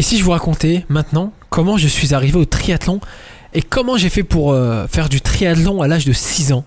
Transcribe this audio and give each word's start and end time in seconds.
Et 0.00 0.02
si 0.02 0.16
je 0.16 0.24
vous 0.24 0.30
racontais 0.30 0.86
maintenant 0.88 1.34
comment 1.50 1.76
je 1.76 1.86
suis 1.86 2.14
arrivé 2.14 2.38
au 2.38 2.46
triathlon 2.46 3.00
et 3.52 3.60
comment 3.60 3.98
j'ai 3.98 4.08
fait 4.08 4.22
pour 4.22 4.52
euh, 4.52 4.86
faire 4.86 5.10
du 5.10 5.20
triathlon 5.20 5.82
à 5.82 5.88
l'âge 5.88 6.06
de 6.06 6.14
6 6.14 6.54
ans 6.54 6.64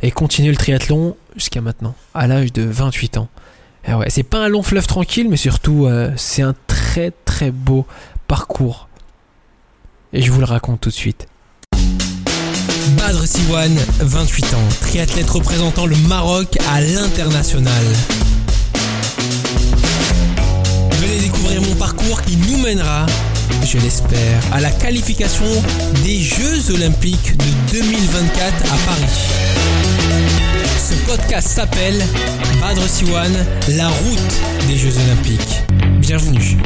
et 0.00 0.10
continuer 0.10 0.48
le 0.48 0.56
triathlon 0.56 1.14
jusqu'à 1.36 1.60
maintenant, 1.60 1.94
à 2.14 2.26
l'âge 2.26 2.54
de 2.54 2.62
28 2.62 3.18
ans. 3.18 3.28
C'est 4.08 4.22
pas 4.22 4.38
un 4.38 4.48
long 4.48 4.62
fleuve 4.62 4.86
tranquille, 4.86 5.28
mais 5.28 5.36
surtout 5.36 5.84
euh, 5.84 6.10
c'est 6.16 6.40
un 6.40 6.54
très 6.68 7.12
très 7.26 7.50
beau 7.50 7.84
parcours. 8.26 8.88
Et 10.14 10.22
je 10.22 10.32
vous 10.32 10.40
le 10.40 10.46
raconte 10.46 10.80
tout 10.80 10.88
de 10.88 10.94
suite. 10.94 11.28
Badr 12.96 13.26
Siwan, 13.26 13.76
28 13.98 14.54
ans, 14.54 14.68
triathlète 14.80 15.28
représentant 15.28 15.84
le 15.84 15.96
Maroc 16.08 16.56
à 16.72 16.80
l'international. 16.80 17.84
Venez 21.00 21.18
découvrir 21.20 21.62
mon 21.62 21.74
parcours 21.76 22.20
qui 22.22 22.36
nous 22.36 22.58
mènera, 22.58 23.06
je 23.64 23.78
l'espère, 23.78 24.40
à 24.52 24.60
la 24.60 24.70
qualification 24.70 25.46
des 26.04 26.20
Jeux 26.20 26.70
Olympiques 26.74 27.36
de 27.38 27.72
2024 27.78 28.54
à 28.72 28.76
Paris. 28.86 29.28
Ce 30.78 30.94
podcast 31.10 31.48
s'appelle 31.48 31.98
Badr 32.60 32.86
Siwan, 32.88 33.32
la 33.76 33.88
route 33.88 34.66
des 34.68 34.76
Jeux 34.76 34.94
Olympiques. 35.06 35.62
Bienvenue. 36.00 36.58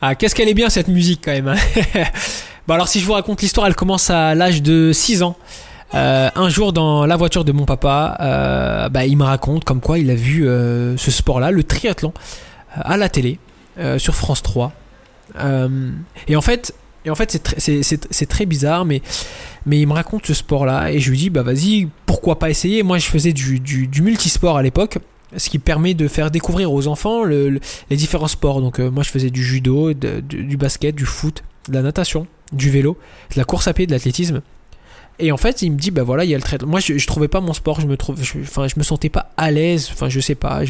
Ah, 0.00 0.14
qu'est-ce 0.14 0.34
qu'elle 0.34 0.48
est 0.48 0.54
bien 0.54 0.68
cette 0.68 0.88
musique 0.88 1.22
quand 1.24 1.32
même. 1.32 1.48
hein. 1.48 1.56
bon 2.66 2.74
alors 2.74 2.88
si 2.88 3.00
je 3.00 3.06
vous 3.06 3.14
raconte 3.14 3.40
l'histoire, 3.40 3.66
elle 3.66 3.74
commence 3.74 4.10
à 4.10 4.34
l'âge 4.34 4.62
de 4.62 4.90
6 4.92 5.22
ans. 5.22 5.36
Euh, 5.94 6.28
un 6.34 6.48
jour 6.48 6.72
dans 6.72 7.06
la 7.06 7.16
voiture 7.16 7.44
de 7.44 7.52
mon 7.52 7.64
papa, 7.66 8.16
euh, 8.20 8.88
bah, 8.88 9.06
il 9.06 9.16
me 9.16 9.22
raconte 9.24 9.64
comme 9.64 9.80
quoi 9.80 9.98
il 9.98 10.10
a 10.10 10.14
vu 10.14 10.46
euh, 10.48 10.96
ce 10.96 11.10
sport-là, 11.10 11.50
le 11.50 11.62
triathlon, 11.62 12.12
à 12.74 12.96
la 12.96 13.08
télé, 13.08 13.38
sur 13.98 14.14
France 14.14 14.42
3. 14.42 14.72
Euh, 15.38 15.90
et 16.28 16.36
en 16.36 16.40
fait, 16.40 16.74
et 17.04 17.10
en 17.10 17.14
fait 17.14 17.30
c'est, 17.32 17.46
tr- 17.46 17.54
c'est, 17.58 17.82
c'est- 17.82 18.06
c'est 18.10 18.26
très 18.26 18.46
bizarre, 18.46 18.84
mais, 18.84 19.02
mais 19.66 19.80
il 19.80 19.86
me 19.86 19.92
raconte 19.92 20.26
ce 20.26 20.34
sport-là 20.34 20.90
et 20.92 21.00
je 21.00 21.10
lui 21.10 21.18
dis, 21.18 21.30
bah 21.30 21.42
vas-y, 21.42 21.88
pourquoi 22.06 22.38
pas 22.38 22.50
essayer? 22.50 22.82
Moi 22.82 22.98
je 22.98 23.06
faisais 23.06 23.32
du, 23.32 23.60
multisport 24.02 24.56
à 24.56 24.62
l'époque, 24.62 24.98
ce 25.36 25.48
qui 25.50 25.58
permet 25.58 25.94
de 25.94 26.08
faire 26.08 26.30
découvrir 26.30 26.72
aux 26.72 26.86
enfants 26.88 27.24
le- 27.24 27.48
le- 27.50 27.60
les 27.90 27.96
différents 27.96 28.28
sports. 28.28 28.60
Donc 28.60 28.78
moi 28.80 29.02
je 29.02 29.10
faisais 29.10 29.30
du 29.30 29.42
judo, 29.44 29.92
du, 29.92 30.22
du 30.22 30.56
basket, 30.56 30.94
du 30.94 31.06
foot, 31.06 31.42
de 31.68 31.74
la 31.74 31.82
natation, 31.82 32.26
du 32.52 32.70
vélo, 32.70 32.98
de 33.32 33.38
la 33.38 33.44
course 33.44 33.66
à 33.68 33.72
pied, 33.72 33.86
de 33.86 33.92
l'athlétisme. 33.92 34.42
Et 35.18 35.30
en 35.30 35.36
fait, 35.36 35.62
il 35.62 35.70
me 35.70 35.76
dit, 35.76 35.90
bah 35.90 36.02
voilà, 36.02 36.24
il 36.24 36.30
y 36.30 36.34
a 36.34 36.36
le 36.36 36.42
traitement. 36.42 36.68
Moi, 36.68 36.80
je, 36.80 36.98
je 36.98 37.06
trouvais 37.06 37.28
pas 37.28 37.40
mon 37.40 37.52
sport, 37.52 37.80
je 37.80 37.86
me 37.86 37.96
trouve, 37.96 38.20
enfin, 38.42 38.66
je 38.66 38.74
me 38.76 38.82
sentais 38.82 39.08
pas 39.08 39.30
à 39.36 39.50
l'aise. 39.50 39.88
Enfin, 39.92 40.08
je 40.08 40.18
sais 40.20 40.34
pas. 40.34 40.62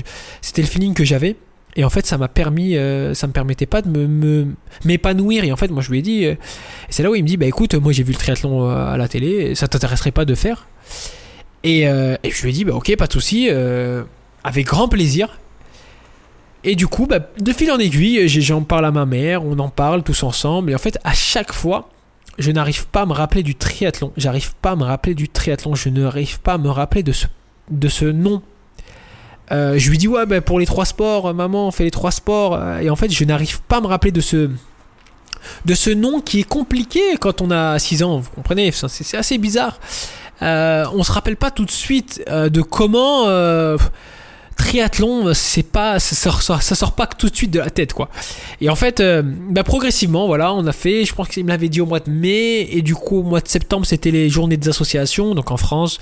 C'était 0.42 0.62
le 0.62 0.68
feeling 0.68 0.94
que 0.94 1.04
j'avais. 1.04 1.36
Et 1.76 1.84
en 1.84 1.90
fait, 1.90 2.06
ça 2.06 2.18
m'a 2.18 2.28
permis, 2.28 2.76
euh, 2.76 3.14
ça 3.14 3.26
me 3.26 3.32
permettait 3.32 3.66
pas 3.66 3.82
de 3.82 3.88
me, 3.88 4.46
m'épanouir. 4.84 5.44
Et 5.44 5.50
en 5.50 5.56
fait, 5.56 5.70
moi, 5.70 5.82
je 5.82 5.90
lui 5.90 5.98
ai 5.98 6.02
dit, 6.02 6.24
euh, 6.24 6.34
c'est 6.88 7.02
là 7.02 7.10
où 7.10 7.14
il 7.14 7.22
me 7.22 7.28
dit, 7.28 7.36
bah 7.36 7.46
écoute, 7.46 7.74
moi, 7.74 7.92
j'ai 7.92 8.02
vu 8.02 8.12
le 8.12 8.18
triathlon 8.18 8.68
euh, 8.68 8.92
à 8.92 8.96
la 8.96 9.08
télé. 9.08 9.54
Ça 9.54 9.66
t'intéresserait 9.66 10.12
pas 10.12 10.24
de 10.24 10.34
faire? 10.34 10.68
Et, 11.64 11.88
euh, 11.88 12.16
et 12.22 12.30
je 12.30 12.42
lui 12.42 12.50
ai 12.50 12.52
dit, 12.52 12.64
bah 12.64 12.74
ok, 12.74 12.94
pas 12.96 13.06
de 13.06 13.12
souci, 13.12 13.48
avec 14.44 14.66
grand 14.66 14.88
plaisir. 14.88 15.40
Et 16.62 16.76
du 16.76 16.86
coup, 16.86 17.06
bah, 17.06 17.18
de 17.38 17.52
fil 17.52 17.70
en 17.72 17.78
aiguille, 17.78 18.28
j'en 18.28 18.62
parle 18.62 18.86
à 18.86 18.90
ma 18.90 19.04
mère, 19.04 19.44
on 19.44 19.58
en 19.58 19.68
parle 19.68 20.02
tous 20.02 20.22
ensemble. 20.22 20.70
Et 20.70 20.74
en 20.74 20.78
fait, 20.78 20.98
à 21.02 21.12
chaque 21.12 21.52
fois, 21.52 21.90
je 22.38 22.50
n'arrive 22.50 22.86
pas 22.88 23.02
à 23.02 23.06
me 23.06 23.12
rappeler 23.12 23.42
du 23.42 23.54
triathlon. 23.54 24.12
J'arrive 24.16 24.54
pas 24.56 24.72
à 24.72 24.76
me 24.76 24.84
rappeler 24.84 25.14
du 25.14 25.28
triathlon. 25.28 25.74
Je 25.74 25.88
n'arrive 25.88 26.40
pas 26.40 26.54
à 26.54 26.58
me 26.58 26.68
rappeler 26.68 27.02
de 27.02 27.12
ce, 27.12 27.26
de 27.70 27.88
ce 27.88 28.04
nom. 28.04 28.42
Euh, 29.52 29.74
je 29.78 29.90
lui 29.90 29.98
dis 29.98 30.08
ouais 30.08 30.24
bah, 30.24 30.40
pour 30.40 30.58
les 30.58 30.64
trois 30.64 30.86
sports, 30.86 31.26
euh, 31.26 31.32
maman 31.34 31.68
on 31.68 31.70
fait 31.70 31.84
les 31.84 31.90
trois 31.90 32.10
sports. 32.10 32.54
Euh, 32.54 32.78
Et 32.78 32.88
en 32.90 32.96
fait 32.96 33.10
je 33.10 33.24
n'arrive 33.24 33.60
pas 33.62 33.76
à 33.76 33.80
me 33.80 33.86
rappeler 33.86 34.10
de 34.10 34.20
ce 34.22 34.50
de 35.66 35.74
ce 35.74 35.90
nom 35.90 36.20
qui 36.20 36.40
est 36.40 36.48
compliqué 36.48 37.00
quand 37.20 37.42
on 37.42 37.50
a 37.50 37.78
6 37.78 38.02
ans. 38.02 38.18
Vous 38.18 38.30
comprenez? 38.30 38.72
C'est 38.72 39.16
assez 39.18 39.36
bizarre. 39.36 39.78
Euh, 40.40 40.86
on 40.94 41.02
se 41.02 41.12
rappelle 41.12 41.36
pas 41.36 41.50
tout 41.50 41.66
de 41.66 41.70
suite 41.70 42.24
de 42.28 42.62
comment 42.62 43.26
triathlon 44.56 45.32
c'est 45.34 45.62
pas 45.62 45.98
ça 45.98 46.14
sort, 46.14 46.62
ça, 46.62 46.74
sort 46.74 46.92
pas 46.92 47.06
tout 47.06 47.28
de 47.28 47.36
suite 47.36 47.50
de 47.50 47.58
la 47.58 47.70
tête 47.70 47.92
quoi. 47.92 48.08
Et 48.60 48.68
en 48.70 48.74
fait, 48.74 49.00
euh, 49.00 49.22
bah, 49.24 49.64
progressivement, 49.64 50.26
voilà, 50.26 50.52
on 50.52 50.66
a 50.66 50.72
fait. 50.72 51.04
Je 51.04 51.14
pense 51.14 51.28
qu'il 51.28 51.44
me 51.44 51.50
l'avait 51.50 51.68
dit 51.68 51.80
au 51.80 51.86
mois 51.86 52.00
de 52.00 52.10
mai, 52.10 52.68
et 52.70 52.82
du 52.82 52.94
coup, 52.94 53.18
au 53.18 53.22
mois 53.22 53.40
de 53.40 53.48
septembre, 53.48 53.86
c'était 53.86 54.10
les 54.10 54.28
journées 54.28 54.56
des 54.56 54.68
associations. 54.68 55.34
Donc 55.34 55.50
en 55.50 55.56
France, 55.56 55.98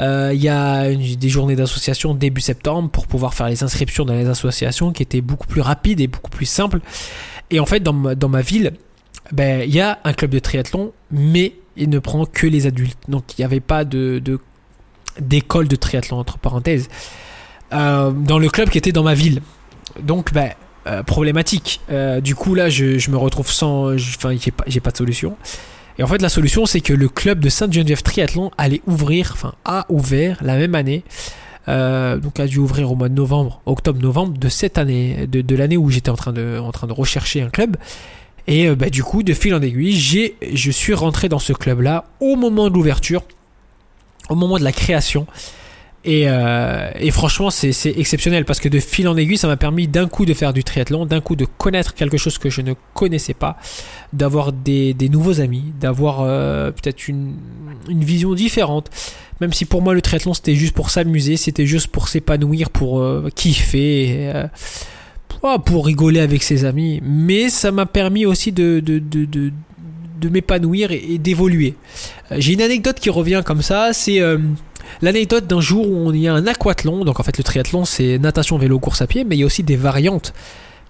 euh, 0.00 0.32
il 0.34 0.42
y 0.42 0.48
a 0.48 0.92
des 0.94 1.28
journées 1.28 1.56
d'association 1.56 2.14
début 2.14 2.40
septembre 2.40 2.90
pour 2.90 3.06
pouvoir 3.06 3.34
faire 3.34 3.48
les 3.48 3.62
inscriptions 3.62 4.04
dans 4.04 4.14
les 4.14 4.28
associations, 4.28 4.92
qui 4.92 5.02
étaient 5.02 5.20
beaucoup 5.20 5.46
plus 5.46 5.60
rapides 5.60 6.00
et 6.00 6.06
beaucoup 6.06 6.30
plus 6.30 6.46
simples. 6.46 6.80
Et 7.50 7.60
en 7.60 7.66
fait, 7.66 7.80
dans 7.80 7.92
ma, 7.92 8.14
dans 8.14 8.28
ma 8.28 8.42
ville, 8.42 8.72
ben, 9.32 9.62
il 9.66 9.74
y 9.74 9.80
a 9.80 9.98
un 10.04 10.12
club 10.12 10.30
de 10.30 10.38
triathlon, 10.38 10.92
mais 11.10 11.54
il 11.76 11.88
ne 11.88 11.98
prend 11.98 12.26
que 12.26 12.46
les 12.46 12.66
adultes. 12.66 12.98
Donc 13.08 13.24
il 13.36 13.40
n'y 13.40 13.44
avait 13.44 13.60
pas 13.60 13.84
de 13.84 14.22
d'école 15.20 15.68
de 15.68 15.76
triathlon 15.76 16.16
entre 16.18 16.38
parenthèses 16.38 16.88
euh, 16.88 17.31
dans 17.72 18.38
le 18.38 18.48
club 18.48 18.68
qui 18.68 18.78
était 18.78 18.92
dans 18.92 19.02
ma 19.02 19.14
ville. 19.14 19.42
Donc 20.02 20.32
ben 20.32 20.52
euh, 20.88 21.04
problématique. 21.04 21.80
Euh, 21.90 22.20
du 22.20 22.34
coup, 22.34 22.56
là, 22.56 22.68
je, 22.68 23.08
me 23.08 23.16
retrouve 23.16 23.50
sans. 23.50 23.94
Enfin, 23.94 24.34
j'ai 24.36 24.50
pas, 24.50 24.64
pas 24.64 24.90
de 24.90 24.96
solution. 24.96 25.36
Et 25.96 26.02
en 26.02 26.08
fait, 26.08 26.20
la 26.20 26.28
solution, 26.28 26.66
c'est 26.66 26.80
que 26.80 26.92
le 26.92 27.08
club 27.08 27.38
de 27.38 27.48
Sainte-Geneviève 27.48 28.02
Triathlon 28.02 28.50
allait 28.58 28.80
ouvrir, 28.86 29.30
enfin, 29.34 29.54
a 29.64 29.86
ouvert 29.88 30.38
la 30.42 30.56
même 30.56 30.74
année. 30.74 31.04
euh, 31.68 32.16
donc, 32.16 32.40
a 32.40 32.48
dû 32.48 32.58
ouvrir 32.58 32.90
au 32.90 32.96
mois 32.96 33.08
de 33.08 33.14
novembre, 33.14 33.62
octobre-novembre 33.64 34.36
de 34.36 34.48
cette 34.48 34.76
année, 34.76 35.28
de, 35.28 35.40
de 35.40 35.54
l'année 35.54 35.76
où 35.76 35.88
j'étais 35.88 36.10
en 36.10 36.16
train 36.16 36.32
de, 36.32 36.58
en 36.58 36.72
train 36.72 36.88
de 36.88 36.92
rechercher 36.92 37.42
un 37.42 37.50
club. 37.50 37.76
Et 38.48 38.66
euh, 38.66 38.74
bah, 38.74 38.90
du 38.90 39.04
coup, 39.04 39.22
de 39.22 39.34
fil 39.34 39.54
en 39.54 39.62
aiguille, 39.62 39.92
j'ai, 39.92 40.36
je 40.52 40.70
suis 40.72 40.94
rentré 40.94 41.28
dans 41.28 41.38
ce 41.38 41.52
club-là 41.52 42.06
au 42.18 42.34
moment 42.34 42.68
de 42.68 42.74
l'ouverture, 42.74 43.22
au 44.28 44.34
moment 44.34 44.58
de 44.58 44.64
la 44.64 44.72
création. 44.72 45.28
Et, 46.04 46.24
euh, 46.26 46.90
et 46.98 47.12
franchement, 47.12 47.50
c'est 47.50 47.70
exceptionnel 47.96 48.44
parce 48.44 48.58
que 48.58 48.68
de 48.68 48.80
fil 48.80 49.06
en 49.06 49.16
aiguille, 49.16 49.38
ça 49.38 49.46
m'a 49.46 49.56
permis 49.56 49.86
d'un 49.86 50.08
coup 50.08 50.26
de 50.26 50.34
faire 50.34 50.52
du 50.52 50.64
triathlon, 50.64 51.06
d'un 51.06 51.20
coup 51.20 51.36
de 51.36 51.44
connaître 51.44 51.94
quelque 51.94 52.16
chose 52.16 52.38
que 52.38 52.50
je 52.50 52.60
ne 52.60 52.74
connaissais 52.92 53.34
pas, 53.34 53.56
d'avoir 54.12 54.52
des, 54.52 54.94
des 54.94 55.08
nouveaux 55.08 55.40
amis, 55.40 55.72
d'avoir 55.80 56.22
euh, 56.22 56.72
peut-être 56.72 57.06
une, 57.06 57.36
une 57.88 58.02
vision 58.02 58.34
différente. 58.34 58.90
Même 59.40 59.52
si 59.52 59.64
pour 59.64 59.80
moi, 59.80 59.94
le 59.94 60.00
triathlon, 60.00 60.34
c'était 60.34 60.56
juste 60.56 60.74
pour 60.74 60.90
s'amuser, 60.90 61.36
c'était 61.36 61.66
juste 61.66 61.86
pour 61.86 62.08
s'épanouir, 62.08 62.70
pour 62.70 63.00
euh, 63.00 63.28
kiffer, 63.34 64.08
et, 64.08 64.32
euh, 64.34 64.48
pour 65.64 65.86
rigoler 65.86 66.20
avec 66.20 66.42
ses 66.42 66.64
amis. 66.64 67.00
Mais 67.04 67.48
ça 67.48 67.70
m'a 67.70 67.86
permis 67.86 68.26
aussi 68.26 68.50
de, 68.50 68.80
de, 68.80 68.98
de, 68.98 69.24
de, 69.24 69.52
de 70.22 70.28
m'épanouir 70.30 70.90
et, 70.92 71.18
d'évoluer. 71.18 71.74
Euh, 72.30 72.36
J'ai 72.38 72.54
une 72.54 72.62
anecdote 72.62 72.98
qui 72.98 73.10
revient 73.10 73.42
comme 73.44 73.60
ça, 73.62 73.92
c'est... 73.92 74.20
euh, 74.20 74.38
L'anecdote 75.00 75.46
d'un 75.46 75.60
jour 75.60 75.88
où 75.90 75.96
on 76.08 76.12
y 76.12 76.26
a 76.28 76.34
un 76.34 76.46
aquathlon, 76.46 77.04
donc 77.04 77.18
en 77.18 77.22
fait 77.22 77.38
le 77.38 77.44
triathlon 77.44 77.84
c'est 77.84 78.18
natation, 78.18 78.58
vélo, 78.58 78.78
course 78.78 79.00
à 79.00 79.06
pied, 79.06 79.24
mais 79.24 79.36
il 79.36 79.40
y 79.40 79.42
a 79.42 79.46
aussi 79.46 79.62
des 79.62 79.76
variantes 79.76 80.34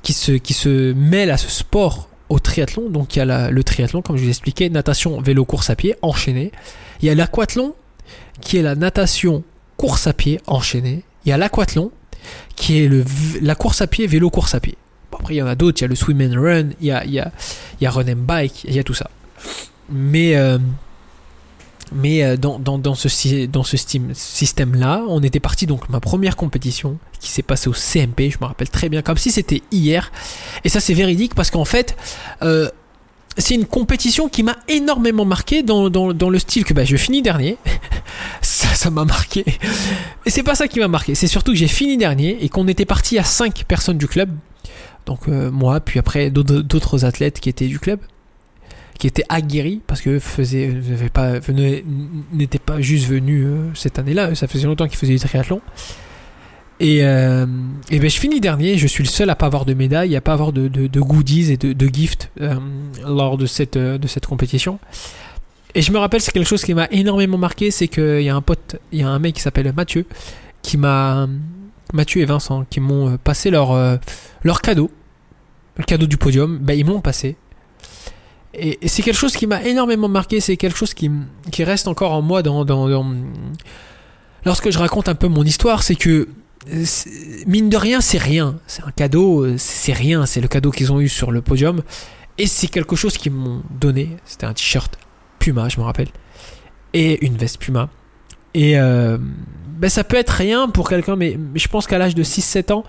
qui 0.03 0.13
se, 0.13 0.33
qui 0.33 0.55
se 0.55 0.93
mêlent 0.95 1.31
à 1.31 1.37
ce 1.37 1.49
sport 1.49 2.09
au 2.29 2.39
triathlon. 2.41 2.89
Donc 2.91 3.15
il 3.15 3.21
y 3.21 3.23
a 3.23 3.25
la- 3.27 3.51
le 3.51 3.63
triathlon, 3.63 4.03
comme 4.03 4.17
je 4.17 4.25
vous 4.25 4.29
expliquais, 4.29 4.69
natation, 4.71 5.21
vélo, 5.21 5.45
course 5.45 5.71
à 5.71 5.77
pied, 5.77 5.95
enchaîné. 6.03 6.51
Il 7.01 7.07
y 7.07 7.11
a 7.11 7.15
l'aquathlon 7.15 7.75
qui 8.41 8.57
est 8.57 8.63
la 8.63 8.75
natation, 8.75 9.45
course 9.77 10.07
à 10.07 10.13
pied, 10.15 10.41
enchaîné. 10.47 11.05
Il 11.25 11.29
y 11.29 11.33
a 11.33 11.37
l'aquathlon 11.37 11.91
qui 12.57 12.83
est 12.83 12.89
le, 12.89 13.05
la 13.41 13.55
course 13.55 13.83
à 13.83 13.87
pied, 13.87 14.07
vélo, 14.07 14.31
course 14.31 14.55
à 14.55 14.61
pied. 14.61 14.77
Après 15.13 15.35
il 15.35 15.39
y 15.39 15.43
en 15.43 15.47
a 15.47 15.55
d'autres, 15.55 15.81
il 15.81 15.83
y 15.83 15.85
a 15.85 15.89
le 15.89 15.95
swim 15.95 16.21
and 16.23 16.41
run, 16.41 16.69
il 16.81 16.87
y 16.89 16.91
a, 16.91 17.05
il 17.05 17.13
y 17.13 17.21
a, 17.21 17.31
il 17.81 17.85
y 17.85 17.87
a 17.87 17.91
run 17.91 18.09
and 18.11 18.25
bike, 18.27 18.65
il 18.65 18.75
y 18.75 18.79
a 18.81 18.83
tout 18.85 18.95
ça. 18.95 19.09
Mais... 19.91 20.37
euh, 20.37 20.59
mais 21.95 22.25
euh, 22.25 22.37
dans, 22.37 22.59
dans, 22.59 22.79
dans 22.79 22.95
ce, 22.95 23.47
dans 23.47 23.65
ce 23.65 23.77
système-là, 23.77 25.03
on 25.09 25.23
était 25.23 25.41
parti 25.41 25.67
donc 25.67 25.89
ma 25.89 26.01
première 26.01 26.37
compétition 26.37 26.99
qui 27.21 27.31
s'est 27.31 27.43
passée 27.43 27.69
au 27.69 27.75
CMP, 27.75 28.31
je 28.31 28.39
me 28.41 28.47
rappelle 28.47 28.71
très 28.71 28.89
bien, 28.89 29.03
comme 29.03 29.19
si 29.19 29.31
c'était 29.31 29.63
hier. 29.71 30.11
Et 30.65 30.69
ça 30.69 30.81
c'est 30.81 30.95
véridique 30.95 31.35
parce 31.35 31.51
qu'en 31.51 31.65
fait, 31.65 31.97
euh, 32.43 32.69
c'est 33.37 33.55
une 33.55 33.67
compétition 33.67 34.29
qui 34.29 34.43
m'a 34.43 34.57
énormément 34.69 35.25
marqué 35.25 35.63
dans, 35.63 35.91
dans, 35.91 36.13
dans 36.13 36.31
le 36.31 36.39
style 36.39 36.65
que 36.65 36.75
bah, 36.75 36.85
je 36.85 36.97
finis 36.97 37.23
dernier. 37.23 37.59
ça, 38.41 38.69
ça 38.69 38.91
m'a 38.91 39.05
marqué. 39.05 39.45
Et 40.25 40.31
c'est 40.31 40.43
pas 40.43 40.55
ça 40.55 40.69
qui 40.69 40.81
m'a 40.81 40.89
marqué, 40.89 41.15
c'est 41.15 41.27
surtout 41.27 41.53
que 41.53 41.59
j'ai 41.59 41.69
fini 41.69 41.97
dernier 41.99 42.43
et 42.43 42.49
qu'on 42.49 42.69
était 42.69 42.87
parti 42.87 43.19
à 43.19 43.25
5 43.25 43.65
personnes 43.65 43.99
du 43.99 44.09
club. 44.09 44.31
Donc 45.05 45.27
moi, 45.27 45.81
puis 45.81 45.99
après 45.99 46.31
d'autres 46.31 47.05
athlètes 47.05 47.41
qui 47.41 47.49
étaient 47.49 47.67
du 47.67 47.81
club 47.81 47.99
qui 49.03 49.09
étaient 49.09 49.25
aguerris 49.29 49.81
parce 49.85 50.01
que 50.01 50.21
faisaient, 50.21 50.69
n'avaient 50.69 51.11
pas, 51.11 51.41
juste 52.81 53.09
venus 53.09 53.45
euh, 53.45 53.69
cette 53.75 53.99
année-là. 53.99 54.37
Ça 54.37 54.47
faisait 54.47 54.69
longtemps 54.69 54.87
qu'ils 54.87 54.97
faisaient 54.97 55.15
du 55.15 55.19
triathlon. 55.19 55.61
Et, 56.79 57.01
euh, 57.03 57.45
ben 57.91 58.09
je 58.09 58.17
finis 58.17 58.39
dernier. 58.41 58.79
Je 58.79 58.87
suis 58.87 59.03
le 59.03 59.09
seul 59.09 59.29
à 59.29 59.35
pas 59.35 59.47
avoir 59.47 59.65
de 59.65 59.75
médaille, 59.75 60.15
à 60.15 60.21
pas 60.21 60.35
avoir 60.35 60.53
de, 60.53 60.69
goodies 61.01 61.51
et 61.51 61.57
de, 61.57 61.73
de 61.73 61.87
gifts 61.93 62.31
euh, 62.41 62.55
lors 63.05 63.39
de 63.39 63.47
cette, 63.47 63.77
euh, 63.77 63.99
de 63.99 64.07
cette 64.07 64.27
compétition. 64.27 64.79
Et 65.75 65.83
je 65.83 65.91
me 65.91 65.99
rappelle, 65.99 66.21
c'est 66.21 66.31
quelque 66.31 66.47
chose 66.47 66.63
qui 66.63 66.73
m'a 66.73 66.87
énormément 66.93 67.39
marqué, 67.39 67.73
c'est 67.73 67.89
qu'il 67.89 68.23
y 68.23 68.29
a 68.29 68.37
un 68.37 68.41
pote, 68.41 68.77
il 68.93 69.01
y 69.01 69.03
a 69.03 69.09
un 69.09 69.19
mec 69.19 69.35
qui 69.35 69.41
s'appelle 69.41 69.73
Mathieu, 69.77 70.07
qui 70.63 70.77
m'a 70.77 71.29
Mathieu 71.93 72.23
et 72.23 72.25
Vincent 72.25 72.65
qui 72.71 72.79
m'ont 72.79 73.17
passé 73.17 73.51
leur, 73.51 73.99
leur 74.45 74.63
cadeau, 74.63 74.93
le 75.77 75.83
cadeau 75.83 76.07
du 76.07 76.19
podium. 76.19 76.59
Ben, 76.59 76.79
ils 76.79 76.87
m'ont 76.87 77.01
passé. 77.01 77.37
Et, 78.55 78.79
c'est 78.87 79.03
quelque 79.03 79.17
chose 79.17 79.37
qui 79.37 79.47
m'a 79.47 79.63
énormément 79.63 80.09
marqué. 80.09 80.41
C'est 80.41 80.57
quelque 80.57 80.77
chose 80.77 80.95
qui, 80.95 81.11
qui, 81.51 81.65
reste 81.65 81.89
encore 81.89 82.13
en 82.13 82.23
moi 82.23 82.43
lorsque 84.45 84.71
je 84.71 84.79
raconte 84.79 85.09
un 85.09 85.15
peu 85.15 85.29
mon 85.29 85.45
histoire. 85.45 85.83
C'est 85.83 85.95
que 85.95 86.29
mine 87.47 87.69
de 87.69 87.77
rien, 87.77 88.01
c'est 88.01 88.19
rien. 88.19 88.59
C'est 88.67 88.85
un 88.85 88.91
cadeau, 88.91 89.57
c'est 89.57 89.93
rien. 89.93 90.27
C'est 90.27 90.41
le 90.41 90.49
cadeau 90.49 90.71
qu'ils 90.71 90.93
ont 90.93 91.01
eu 91.01 91.09
sur 91.09 91.31
le 91.31 91.41
podium. 91.43 91.83
Et 92.39 92.47
c'est 92.47 92.69
quelque 92.69 92.97
chose 92.97 93.17
qu'ils 93.17 93.33
m'ont 93.33 93.63
donné. 93.71 94.11
C'était 94.25 94.47
un 94.47 94.55
t-shirt 94.55 94.99
Puma, 95.39 95.69
je 95.69 95.79
me 95.79 95.85
rappelle. 95.85 96.09
Et 96.95 97.25
une 97.25 97.37
veste 97.37 97.59
Puma. 97.59 97.89
Et 98.55 98.79
euh, 98.79 99.19
ben 99.83 99.89
ça 99.89 100.05
peut 100.05 100.17
être 100.17 100.31
rien 100.31 100.69
pour 100.69 100.89
quelqu'un, 100.89 101.17
mais, 101.17 101.39
je 101.55 101.69
pense 101.69 101.87
qu'à 101.87 101.99
l'âge 101.99 102.15
de 102.15 102.23
6-7 102.23 102.73
ans, 102.73 102.85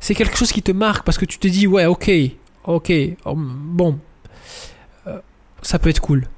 c'est 0.00 0.14
quelque 0.14 0.36
chose 0.36 0.52
qui 0.52 0.62
te 0.62 0.72
marque 0.72 1.04
parce 1.04 1.18
que 1.18 1.24
tu 1.24 1.38
te 1.38 1.46
dis, 1.46 1.66
ouais, 1.66 1.86
ok, 1.86 2.10
ok, 2.64 2.92
oh, 3.24 3.34
bon, 3.36 3.90
euh, 3.92 4.11
ça 5.62 5.78
peut 5.78 5.88
être 5.88 6.00
cool. 6.00 6.28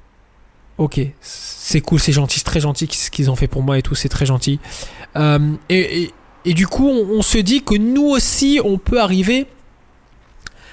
Ok, 0.77 0.99
c'est 1.21 1.79
cool, 1.81 1.99
c'est 1.99 2.11
gentil, 2.11 2.39
c'est 2.39 2.45
très 2.45 2.59
gentil 2.59 2.87
ce 2.91 3.09
qu'ils 3.09 3.31
ont 3.31 3.35
fait 3.35 3.47
pour 3.47 3.63
moi 3.63 3.77
et 3.77 3.81
tout, 3.81 3.95
c'est 3.95 4.09
très 4.09 4.25
gentil. 4.25 4.59
Euh, 5.15 5.53
et, 5.69 6.11
du 6.45 6.67
coup, 6.67 6.89
on, 6.89 7.21
se 7.21 7.37
dit 7.37 7.63
que 7.63 7.75
nous 7.75 8.03
aussi, 8.05 8.59
on 8.63 8.77
peut 8.77 8.99
arriver 8.99 9.47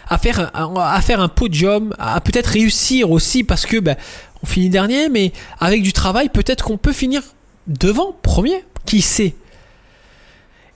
à 0.09 0.19
faire, 0.19 0.51
à, 0.55 1.01
faire 1.01 1.21
un 1.21 1.29
podium, 1.29 1.95
à 1.99 2.21
peut-être 2.21 2.49
réussir 2.49 3.11
aussi 3.11 3.45
parce 3.45 3.65
que 3.65 3.79
ben, 3.79 3.97
on 4.43 4.47
finit 4.47 4.69
dernier, 4.69 5.09
mais 5.09 5.33
avec 5.61 5.83
du 5.83 5.93
travail, 5.93 6.29
peut-être 6.29 6.65
qu'on 6.65 6.79
peut 6.79 6.93
finir 6.93 7.23
devant, 7.69 8.15
premier. 8.23 8.65
Qui 8.85 9.01
sait? 9.01 9.37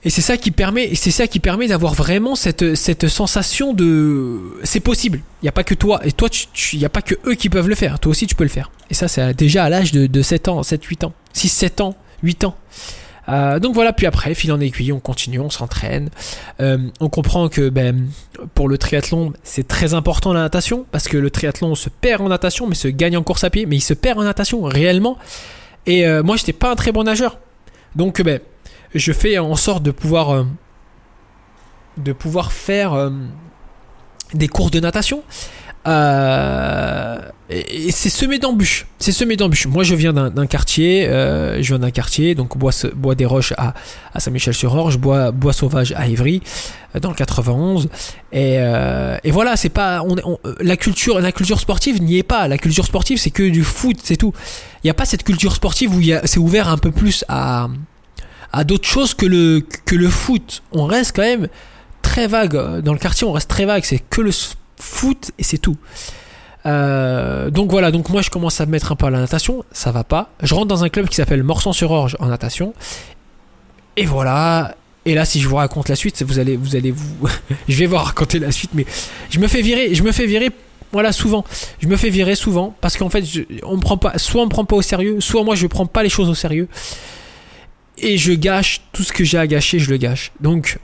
Et 0.07 0.09
c'est 0.09 0.21
ça 0.21 0.37
qui 0.37 0.51
permet, 0.51 0.95
c'est 0.95 1.11
ça 1.11 1.27
qui 1.27 1.41
permet 1.41 1.67
d'avoir 1.67 1.93
vraiment 1.93 2.35
cette, 2.35 2.75
cette 2.75 3.09
sensation 3.09 3.73
de, 3.73 4.39
c'est 4.63 4.79
possible. 4.79 5.19
Il 5.41 5.45
n'y 5.45 5.49
a 5.49 5.51
pas 5.51 5.65
que 5.65 5.73
toi 5.73 5.99
et 6.05 6.13
toi, 6.13 6.29
il 6.71 6.79
n'y 6.79 6.85
a 6.85 6.89
pas 6.89 7.01
que 7.01 7.15
eux 7.25 7.35
qui 7.35 7.49
peuvent 7.49 7.67
le 7.67 7.75
faire. 7.75 7.99
Toi 7.99 8.11
aussi, 8.11 8.25
tu 8.25 8.33
peux 8.33 8.45
le 8.45 8.49
faire. 8.49 8.71
Et 8.89 8.93
ça, 8.93 9.09
c'est 9.09 9.33
déjà 9.33 9.65
à 9.65 9.69
l'âge 9.69 9.91
de, 9.91 10.07
de 10.07 10.21
7 10.21 10.47
ans, 10.47 10.63
7, 10.63 10.81
8 10.81 11.03
ans, 11.03 11.13
6, 11.33 11.49
7 11.49 11.81
ans, 11.81 11.97
8 12.23 12.45
ans. 12.45 12.55
Euh, 13.27 13.59
donc 13.59 13.73
voilà, 13.73 13.91
puis 13.91 14.05
après, 14.05 14.33
fil 14.33 14.49
en 14.53 14.61
aiguille, 14.61 14.93
on 14.93 15.01
continue, 15.01 15.41
on 15.41 15.49
s'entraîne. 15.49 16.09
Euh, 16.61 16.77
on 17.01 17.09
comprend 17.09 17.49
que 17.49 17.67
ben, 17.67 18.07
pour 18.53 18.69
le 18.69 18.77
triathlon, 18.77 19.33
c'est 19.43 19.67
très 19.67 19.93
important 19.93 20.31
la 20.31 20.39
natation, 20.39 20.85
parce 20.89 21.09
que 21.09 21.17
le 21.17 21.29
triathlon 21.29 21.75
se 21.75 21.89
perd 21.89 22.21
en 22.21 22.29
natation, 22.29 22.65
mais 22.65 22.75
se 22.75 22.87
gagne 22.87 23.17
en 23.17 23.23
course 23.23 23.43
à 23.43 23.49
pied, 23.49 23.65
mais 23.65 23.75
il 23.75 23.81
se 23.81 23.93
perd 23.93 24.19
en 24.19 24.23
natation 24.23 24.61
réellement. 24.61 25.17
Et 25.85 26.07
euh, 26.07 26.23
moi, 26.23 26.37
j'étais 26.37 26.53
pas 26.53 26.71
un 26.71 26.75
très 26.75 26.93
bon 26.93 27.03
nageur. 27.03 27.39
Donc, 27.97 28.21
ben, 28.21 28.39
je 28.97 29.11
fais 29.11 29.37
en 29.37 29.55
sorte 29.55 29.83
de 29.83 29.91
pouvoir, 29.91 30.45
de 31.97 32.13
pouvoir 32.13 32.51
faire 32.51 33.11
des 34.33 34.47
courses 34.47 34.71
de 34.71 34.79
natation. 34.79 35.23
Euh, 35.87 37.17
et, 37.49 37.91
c'est 37.91 38.09
semé 38.09 38.39
d'embûches. 38.39 38.87
C'est 38.99 39.13
semé 39.13 39.37
d'embûches. 39.37 39.67
Moi, 39.67 39.83
je 39.83 39.95
viens 39.95 40.11
d'un 40.11 40.47
quartier, 40.47 41.07
euh, 41.07 41.61
je 41.61 41.67
viens 41.69 41.79
d'un 41.79 41.91
quartier, 41.91 42.35
donc 42.35 42.57
bois, 42.57 42.71
bois 42.95 43.15
des 43.15 43.25
Roches 43.25 43.53
à, 43.57 43.73
à 44.13 44.19
Saint-Michel-sur-Orge, 44.19 44.97
bois, 44.97 45.31
bois 45.31 45.53
sauvage 45.53 45.93
à 45.93 46.05
euh, 46.05 46.99
dans 46.99 47.09
le 47.09 47.15
91. 47.15 47.87
Et, 48.33 48.59
voilà, 49.31 49.55
c'est 49.55 49.69
pas, 49.69 50.03
la 50.59 50.75
culture, 50.75 51.21
la 51.21 51.31
culture 51.31 51.59
sportive 51.59 52.01
n'y 52.01 52.17
est 52.17 52.23
pas. 52.23 52.47
La 52.49 52.57
culture 52.57 52.85
sportive, 52.85 53.17
c'est 53.17 53.31
que 53.31 53.43
du 53.43 53.63
foot, 53.63 53.97
c'est 54.03 54.17
tout. 54.17 54.33
Il 54.83 54.87
n'y 54.87 54.91
a 54.91 54.95
pas 54.95 55.05
cette 55.05 55.23
culture 55.23 55.55
sportive 55.55 55.95
où 55.95 56.01
c'est 56.25 56.39
ouvert 56.39 56.67
un 56.67 56.77
peu 56.77 56.91
plus 56.91 57.23
à, 57.29 57.69
à 58.53 58.63
d'autres 58.63 58.87
choses 58.87 59.13
que 59.13 59.25
le, 59.25 59.61
que 59.85 59.95
le 59.95 60.09
foot. 60.09 60.63
On 60.71 60.85
reste 60.85 61.15
quand 61.15 61.23
même 61.23 61.47
très 62.01 62.27
vague 62.27 62.81
dans 62.81 62.93
le 62.93 62.99
quartier. 62.99 63.27
On 63.27 63.31
reste 63.31 63.49
très 63.49 63.65
vague. 63.65 63.83
C'est 63.83 63.99
que 63.99 64.21
le 64.21 64.31
foot 64.79 65.31
et 65.37 65.43
c'est 65.43 65.57
tout. 65.57 65.77
Euh, 66.65 67.49
donc 67.49 67.71
voilà, 67.71 67.91
donc 67.91 68.09
moi 68.09 68.21
je 68.21 68.29
commence 68.29 68.59
à 68.59 68.65
me 68.65 68.71
mettre 68.71 68.91
un 68.91 68.95
peu 68.95 69.05
à 69.05 69.09
la 69.09 69.19
natation, 69.19 69.63
ça 69.71 69.91
va 69.91 70.03
pas. 70.03 70.31
Je 70.43 70.53
rentre 70.53 70.67
dans 70.67 70.83
un 70.83 70.89
club 70.89 71.07
qui 71.07 71.15
s'appelle 71.15 71.43
Morsan-sur-Orge 71.43 72.17
en 72.19 72.27
natation. 72.27 72.73
Et 73.95 74.05
voilà. 74.05 74.75
Et 75.05 75.15
là, 75.15 75.23
si 75.23 75.39
je 75.39 75.47
vous 75.47 75.55
raconte 75.55 75.87
la 75.87 75.95
suite, 75.95 76.21
vous 76.23 76.39
allez, 76.39 76.57
vous 76.57 76.75
allez 76.75 76.91
vous, 76.91 77.29
je 77.69 77.77
vais 77.77 77.85
vous 77.85 77.95
raconter 77.95 78.39
la 78.39 78.51
suite, 78.51 78.71
mais 78.73 78.85
je 79.29 79.39
me 79.39 79.47
fais 79.47 79.61
virer, 79.61 79.95
je 79.95 80.03
me 80.03 80.11
fais 80.11 80.25
virer, 80.25 80.49
voilà, 80.91 81.13
souvent. 81.13 81.45
Je 81.79 81.87
me 81.87 81.95
fais 81.95 82.09
virer 82.09 82.35
souvent 82.35 82.75
parce 82.81 82.97
qu'en 82.97 83.09
fait, 83.09 83.23
on 83.63 83.77
me 83.77 83.81
prend 83.81 83.97
pas, 83.97 84.17
soit 84.17 84.41
on 84.41 84.45
me 84.45 84.49
prend 84.49 84.65
pas 84.65 84.75
au 84.75 84.81
sérieux, 84.81 85.21
soit 85.21 85.43
moi 85.43 85.55
je 85.55 85.67
prends 85.67 85.85
pas 85.85 86.03
les 86.03 86.09
choses 86.09 86.29
au 86.29 86.35
sérieux. 86.35 86.67
Et 87.99 88.17
je 88.17 88.33
gâche 88.33 88.81
tout 88.91 89.03
ce 89.03 89.11
que 89.11 89.23
j'ai 89.23 89.37
à 89.37 89.47
gâcher, 89.47 89.79
je 89.79 89.89
le 89.89 89.97
gâche. 89.97 90.31
Donc, 90.39 90.79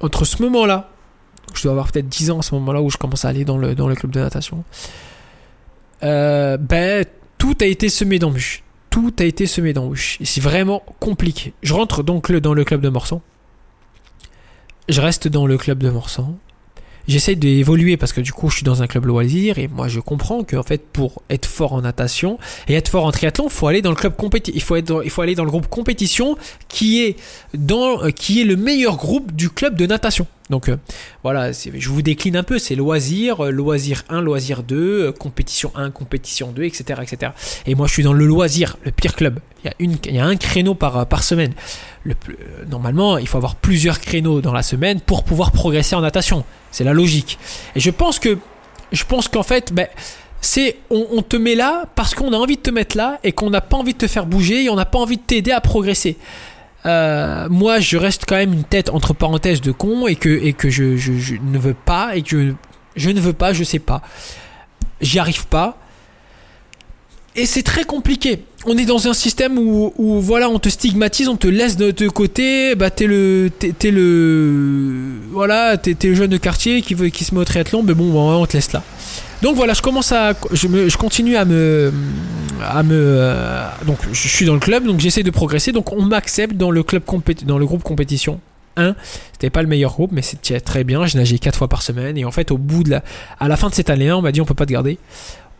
entre 0.00 0.24
ce 0.24 0.42
moment-là 0.42 0.90
je 1.54 1.62
dois 1.62 1.72
avoir 1.72 1.90
peut-être 1.90 2.08
10 2.08 2.30
ans 2.30 2.38
à 2.38 2.42
ce 2.42 2.54
moment-là 2.54 2.82
où 2.82 2.90
je 2.90 2.96
commence 2.96 3.24
à 3.24 3.28
aller 3.28 3.44
dans 3.44 3.56
le, 3.56 3.74
club 3.74 4.12
de 4.12 4.20
natation. 4.20 4.64
Euh, 6.02 6.56
ben, 6.56 7.04
tout 7.38 7.56
a 7.60 7.64
été 7.64 7.88
semé 7.88 8.18
d'embûches. 8.18 8.62
Tout 8.90 9.14
a 9.18 9.24
été 9.24 9.46
semé 9.46 9.72
d'embûches. 9.72 10.18
Et 10.20 10.24
c'est 10.24 10.40
vraiment 10.40 10.82
compliqué. 11.00 11.52
Je 11.62 11.74
rentre 11.74 12.02
donc 12.02 12.30
dans 12.32 12.54
le 12.54 12.64
club 12.64 12.80
de 12.80 12.88
Morsan. 12.88 13.20
Je 14.88 15.00
reste 15.00 15.28
dans 15.28 15.46
le 15.46 15.58
club 15.58 15.82
de 15.82 15.90
Morsan 15.90 16.38
j'essaie 17.08 17.34
d'évoluer 17.34 17.96
parce 17.96 18.12
que 18.12 18.20
du 18.20 18.32
coup 18.32 18.50
je 18.50 18.56
suis 18.56 18.64
dans 18.64 18.82
un 18.82 18.86
club 18.86 19.06
loisir 19.06 19.58
et 19.58 19.66
moi 19.66 19.88
je 19.88 19.98
comprends 19.98 20.44
qu'en 20.44 20.62
fait 20.62 20.86
pour 20.86 21.22
être 21.30 21.46
fort 21.46 21.72
en 21.72 21.80
natation 21.80 22.38
et 22.68 22.74
être 22.74 22.88
fort 22.88 23.06
en 23.06 23.10
triathlon, 23.10 23.48
faut 23.48 23.66
aller 23.66 23.82
dans 23.82 23.90
le 23.90 23.96
club 23.96 24.14
compétition, 24.14 24.54
il 24.54 24.62
faut 24.62 24.76
être 24.76 25.02
il 25.04 25.10
faut 25.10 25.22
aller 25.22 25.34
dans 25.34 25.44
le 25.44 25.50
groupe 25.50 25.68
compétition 25.68 26.36
qui 26.68 27.02
est 27.02 27.16
dans 27.54 28.04
euh, 28.04 28.10
qui 28.10 28.40
est 28.40 28.44
le 28.44 28.56
meilleur 28.56 28.96
groupe 28.96 29.32
du 29.32 29.50
club 29.50 29.74
de 29.74 29.86
natation. 29.86 30.26
Donc 30.50 30.68
euh, 30.68 30.76
voilà, 31.22 31.52
je 31.52 31.88
vous 31.88 32.02
décline 32.02 32.36
un 32.36 32.42
peu, 32.42 32.58
c'est 32.58 32.74
loisir, 32.74 33.44
euh, 33.44 33.50
loisir 33.50 34.04
1, 34.08 34.22
loisir 34.22 34.62
2, 34.62 35.12
compétition 35.12 35.70
1, 35.74 35.90
compétition 35.90 36.52
2, 36.52 36.64
etc., 36.64 37.00
etc. 37.02 37.32
Et 37.66 37.74
moi 37.74 37.86
je 37.86 37.92
suis 37.92 38.02
dans 38.02 38.12
le 38.12 38.26
loisir, 38.26 38.76
le 38.84 38.90
pire 38.90 39.14
club. 39.14 39.40
Il 39.80 40.14
y 40.14 40.18
a, 40.18 40.24
un 40.24 40.36
créneau 40.36 40.74
par, 40.74 41.22
semaine. 41.22 41.52
Le, 42.04 42.14
normalement, 42.70 43.18
il 43.18 43.26
faut 43.26 43.38
avoir 43.38 43.56
plusieurs 43.56 44.00
créneaux 44.00 44.40
dans 44.40 44.52
la 44.52 44.62
semaine 44.62 45.00
pour 45.00 45.24
pouvoir 45.24 45.50
progresser 45.50 45.96
en 45.96 46.00
natation. 46.00 46.44
C'est 46.70 46.84
la 46.84 46.92
logique. 46.92 47.38
Et 47.74 47.80
je 47.80 47.90
pense 47.90 48.20
que, 48.20 48.38
je 48.92 49.04
pense 49.04 49.26
qu'en 49.26 49.42
fait, 49.42 49.72
ben, 49.72 49.88
c'est 50.40 50.76
on, 50.90 51.22
te 51.22 51.36
met 51.36 51.56
là 51.56 51.86
parce 51.96 52.14
qu'on 52.14 52.32
a 52.32 52.36
envie 52.36 52.56
de 52.56 52.62
te 52.62 52.70
mettre 52.70 52.96
là 52.96 53.18
et 53.24 53.32
qu'on 53.32 53.50
n'a 53.50 53.60
pas 53.60 53.76
envie 53.76 53.94
de 53.94 53.98
te 53.98 54.06
faire 54.06 54.26
bouger 54.26 54.64
et 54.64 54.70
on 54.70 54.76
n'a 54.76 54.84
pas 54.84 54.98
envie 54.98 55.16
de 55.16 55.22
t'aider 55.22 55.50
à 55.50 55.60
progresser. 55.60 56.16
Euh, 56.88 57.48
moi, 57.50 57.80
je 57.80 57.96
reste 57.98 58.24
quand 58.26 58.36
même 58.36 58.52
une 58.52 58.64
tête 58.64 58.88
entre 58.90 59.12
parenthèses 59.12 59.60
de 59.60 59.72
con 59.72 60.06
et 60.06 60.16
que, 60.16 60.28
et 60.28 60.54
que 60.54 60.70
je, 60.70 60.96
je, 60.96 61.34
ne 61.34 61.58
veux 61.58 61.74
pas 61.74 62.16
et 62.16 62.22
que 62.22 62.28
je, 62.30 62.52
je 62.96 63.10
ne 63.10 63.20
veux 63.20 63.34
pas, 63.34 63.52
je 63.52 63.62
sais 63.62 63.78
pas. 63.78 64.00
J'y 65.00 65.18
arrive 65.18 65.46
pas. 65.46 65.76
Et 67.36 67.46
c'est 67.46 67.62
très 67.62 67.84
compliqué. 67.84 68.42
On 68.66 68.76
est 68.76 68.84
dans 68.84 69.06
un 69.06 69.14
système 69.14 69.58
où, 69.58 70.20
voilà, 70.20 70.48
on 70.48 70.58
te 70.58 70.68
stigmatise, 70.68 71.28
on 71.28 71.36
te 71.36 71.46
laisse 71.46 71.76
de, 71.76 72.08
côté. 72.08 72.74
Bah, 72.74 72.90
t'es 72.90 73.06
le, 73.06 73.50
t'es, 73.58 73.90
le, 73.90 75.20
voilà, 75.30 75.76
t'es, 75.76 75.96
le 76.02 76.14
jeune 76.14 76.30
de 76.30 76.36
quartier 76.36 76.82
qui 76.82 76.94
veut, 76.94 77.08
qui 77.08 77.24
se 77.24 77.34
met 77.34 77.40
au 77.40 77.44
triathlon. 77.44 77.82
Mais 77.82 77.94
bon, 77.94 78.18
on 78.18 78.46
te 78.46 78.54
laisse 78.54 78.72
là. 78.72 78.82
Donc 79.40 79.54
voilà, 79.54 79.72
je 79.72 79.82
commence 79.82 80.10
à, 80.10 80.32
je, 80.52 80.66
me, 80.66 80.88
je 80.88 80.96
continue 80.96 81.36
à 81.36 81.44
me, 81.44 81.92
à 82.60 82.82
me, 82.82 82.94
euh, 82.94 83.68
donc 83.86 83.98
je 84.10 84.28
suis 84.28 84.44
dans 84.44 84.54
le 84.54 84.60
club, 84.60 84.84
donc 84.84 84.98
j'essaie 84.98 85.22
de 85.22 85.30
progresser. 85.30 85.70
Donc 85.70 85.92
on 85.92 86.02
m'accepte 86.02 86.56
dans 86.56 86.72
le 86.72 86.82
club 86.82 87.04
dans 87.46 87.58
le 87.58 87.66
groupe 87.66 87.84
compétition 87.84 88.40
1. 88.76 88.96
C'était 89.32 89.50
pas 89.50 89.62
le 89.62 89.68
meilleur 89.68 89.92
groupe, 89.92 90.10
mais 90.12 90.22
c'était 90.22 90.58
très 90.58 90.82
bien. 90.82 91.06
Je 91.06 91.16
nageais 91.16 91.38
4 91.38 91.56
fois 91.56 91.68
par 91.68 91.82
semaine 91.82 92.18
et 92.18 92.24
en 92.24 92.32
fait 92.32 92.50
au 92.50 92.58
bout 92.58 92.82
de 92.82 92.96
à 93.38 93.48
la 93.48 93.56
fin 93.56 93.68
de 93.68 93.74
cette 93.74 93.90
année, 93.90 94.10
on 94.10 94.22
m'a 94.22 94.32
dit 94.32 94.40
on 94.40 94.44
peut 94.44 94.54
pas 94.54 94.66
te 94.66 94.72
garder. 94.72 94.98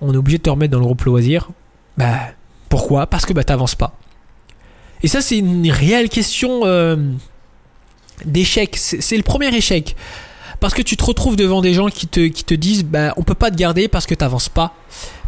On 0.01 0.13
est 0.13 0.17
obligé 0.17 0.39
de 0.39 0.43
te 0.43 0.51
remettre 0.51 0.73
dans 0.73 0.79
le 0.79 0.85
groupe 0.85 1.03
loisir. 1.03 1.51
Bah, 1.97 2.19
pourquoi? 2.69 3.07
Parce 3.07 3.27
que 3.27 3.33
bah, 3.33 3.45
t'avances 3.45 3.75
pas. 3.75 3.95
Et 5.03 5.09
ça, 5.09 5.21
c'est 5.21 5.39
une 5.39 5.71
réelle 5.71 6.09
question 6.09 6.61
euh, 6.65 6.97
d'échec. 8.25 8.77
C'est 8.77 9.17
le 9.17 9.23
premier 9.23 9.55
échec. 9.55 9.97
Parce 10.61 10.75
que 10.75 10.83
tu 10.83 10.97
te 10.97 11.05
retrouves 11.05 11.37
devant 11.37 11.61
des 11.61 11.73
gens 11.73 11.89
qui 11.89 12.09
te, 12.09 12.27
qui 12.27 12.45
te 12.45 12.55
disent 12.55 12.85
bah, 12.85 13.15
on 13.17 13.23
peut 13.23 13.35
pas 13.35 13.51
te 13.51 13.57
garder 13.57 13.89
parce 13.89 14.07
que 14.07 14.15
t'avances 14.15 14.49
pas. 14.49 14.75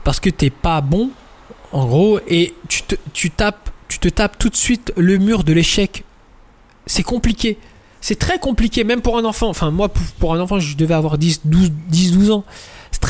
Parce 0.02 0.18
que 0.18 0.30
t'es 0.30 0.50
pas 0.50 0.80
bon, 0.80 1.10
en 1.72 1.86
gros. 1.86 2.20
Et 2.28 2.54
tu 2.68 2.82
te, 2.82 2.94
tu, 3.12 3.30
tapes, 3.30 3.70
tu 3.88 3.98
te 3.98 4.08
tapes 4.08 4.38
tout 4.38 4.48
de 4.48 4.56
suite 4.56 4.92
le 4.96 5.18
mur 5.18 5.44
de 5.44 5.52
l'échec. 5.52 6.04
C'est 6.86 7.04
compliqué. 7.04 7.58
C'est 8.00 8.18
très 8.18 8.38
compliqué, 8.38 8.82
même 8.82 9.02
pour 9.02 9.18
un 9.18 9.24
enfant. 9.24 9.48
Enfin, 9.48 9.70
moi, 9.70 9.88
pour 10.18 10.34
un 10.34 10.40
enfant, 10.40 10.58
je 10.58 10.76
devais 10.76 10.94
avoir 10.94 11.18
10, 11.18 11.42
12, 11.44 11.70
10, 11.88 12.12
12 12.12 12.30
ans 12.30 12.44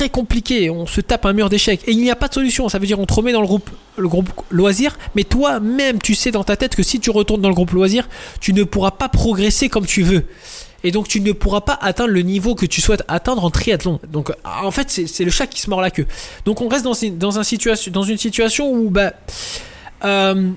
très 0.00 0.08
compliqué. 0.08 0.70
On 0.70 0.86
se 0.86 1.02
tape 1.02 1.26
un 1.26 1.34
mur 1.34 1.50
d'échecs 1.50 1.82
et 1.86 1.92
il 1.92 1.98
n'y 1.98 2.10
a 2.10 2.16
pas 2.16 2.28
de 2.28 2.32
solution. 2.32 2.70
Ça 2.70 2.78
veut 2.78 2.86
dire 2.86 2.98
on 2.98 3.04
te 3.04 3.12
remet 3.12 3.32
dans 3.32 3.42
le 3.42 3.46
groupe, 3.46 3.68
le 3.98 4.08
groupe 4.08 4.30
loisir, 4.48 4.98
mais 5.14 5.24
toi-même, 5.24 6.00
tu 6.00 6.14
sais 6.14 6.30
dans 6.30 6.42
ta 6.42 6.56
tête 6.56 6.74
que 6.74 6.82
si 6.82 7.00
tu 7.00 7.10
retournes 7.10 7.42
dans 7.42 7.50
le 7.50 7.54
groupe 7.54 7.72
loisir, 7.72 8.08
tu 8.40 8.54
ne 8.54 8.64
pourras 8.64 8.92
pas 8.92 9.10
progresser 9.10 9.68
comme 9.68 9.84
tu 9.84 10.02
veux. 10.02 10.24
Et 10.84 10.90
donc 10.90 11.06
tu 11.06 11.20
ne 11.20 11.32
pourras 11.32 11.60
pas 11.60 11.78
atteindre 11.82 12.12
le 12.12 12.22
niveau 12.22 12.54
que 12.54 12.64
tu 12.64 12.80
souhaites 12.80 13.02
atteindre 13.08 13.44
en 13.44 13.50
triathlon. 13.50 14.00
Donc 14.08 14.32
en 14.42 14.70
fait 14.70 14.90
c'est 14.90 15.24
le 15.24 15.30
chat 15.30 15.46
qui 15.46 15.60
se 15.60 15.68
mord 15.68 15.82
la 15.82 15.90
queue. 15.90 16.06
Donc 16.46 16.62
on 16.62 16.68
reste 16.68 16.84
dans, 16.84 16.94
dans, 17.18 17.42
situation, 17.42 17.92
dans 17.92 18.02
une 18.02 18.16
situation 18.16 18.72
où 18.72 18.88
bah, 18.88 19.12
euh, 20.04 20.50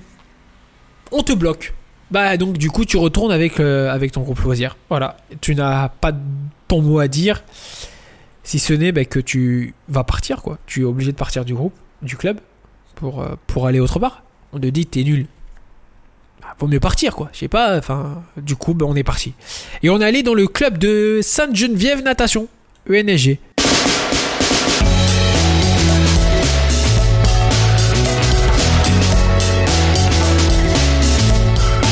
on 1.12 1.22
te 1.22 1.34
bloque. 1.34 1.74
Bah 2.10 2.38
donc 2.38 2.56
du 2.56 2.70
coup 2.70 2.86
tu 2.86 2.96
retournes 2.96 3.32
avec, 3.32 3.60
euh, 3.60 3.92
avec 3.92 4.12
ton 4.12 4.22
groupe 4.22 4.40
loisir. 4.40 4.78
Voilà. 4.88 5.18
Tu 5.42 5.54
n'as 5.54 5.90
pas 5.90 6.12
ton 6.66 6.80
mot 6.80 6.98
à 6.98 7.08
dire. 7.08 7.42
Si 8.44 8.58
ce 8.58 8.72
n'est 8.72 8.92
bah, 8.92 9.04
que 9.04 9.18
tu 9.18 9.74
vas 9.88 10.04
partir 10.04 10.42
quoi. 10.42 10.58
Tu 10.66 10.82
es 10.82 10.84
obligé 10.84 11.12
de 11.12 11.16
partir 11.16 11.44
du 11.44 11.54
groupe, 11.54 11.74
du 12.02 12.16
club, 12.16 12.38
pour, 12.94 13.22
euh, 13.22 13.66
aller 13.66 13.80
autre 13.80 13.98
part. 13.98 14.22
On 14.52 14.60
te 14.60 14.66
dit 14.66 14.86
t'es 14.86 15.02
nul. 15.02 15.26
Bah, 16.40 16.54
vaut 16.58 16.68
mieux 16.68 16.80
partir 16.80 17.16
quoi. 17.16 17.30
Je 17.32 17.38
sais 17.40 17.48
pas. 17.48 17.76
Enfin, 17.76 18.22
du 18.36 18.54
coup 18.54 18.74
bah, 18.74 18.86
on 18.88 18.94
est 18.94 19.02
parti. 19.02 19.34
Et 19.82 19.90
on 19.90 20.00
est 20.00 20.04
allé 20.04 20.22
dans 20.22 20.34
le 20.34 20.46
club 20.46 20.78
de 20.78 21.20
Sainte-Geneviève 21.22 22.02
Natation, 22.02 22.46
ENSG. 22.88 23.38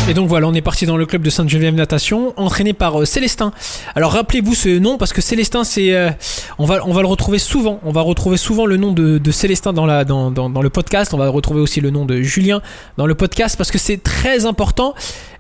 Et 0.09 0.15
donc 0.15 0.29
voilà, 0.29 0.49
on 0.49 0.55
est 0.55 0.63
parti 0.63 0.85
dans 0.85 0.97
le 0.97 1.07
club 1.07 1.23
de 1.23 1.31
Sainte-Geneviève 1.31 1.75
Natation, 1.75 2.35
entraîné 2.37 2.73
par 2.73 3.01
euh, 3.01 3.05
Célestin. 3.05 3.53
Alors 3.95 4.13
rappelez-vous 4.13 4.55
ce 4.55 4.79
nom 4.79 4.99
parce 4.99 5.13
que 5.13 5.21
Célestin, 5.21 5.63
c'est, 5.63 5.95
euh, 5.95 6.11
on 6.59 6.65
va, 6.65 6.85
on 6.87 6.93
va 6.93 7.03
le 7.03 7.07
retrouver 7.07 7.39
souvent. 7.39 7.79
On 7.85 7.93
va 7.93 8.01
retrouver 8.01 8.37
souvent 8.37 8.67
le 8.67 8.77
nom 8.77 8.91
de, 8.93 9.31
Célestin 9.31 9.73
dans 9.73 9.87
la, 9.87 10.05
dans, 10.05 10.33
dans, 10.33 10.61
le 10.61 10.71
podcast. 10.71 11.15
On 11.15 11.19
va 11.19 11.29
retrouver 11.29 11.61
aussi 11.61 11.81
le 11.81 11.91
nom 11.91 12.05
de 12.05 12.21
Julien 12.21 12.63
dans 12.97 13.07
le 13.07 13.15
podcast 13.15 13.57
parce 13.57 13.71
que 13.71 13.79
c'est 13.79 14.03
très 14.03 14.45
important. 14.45 14.95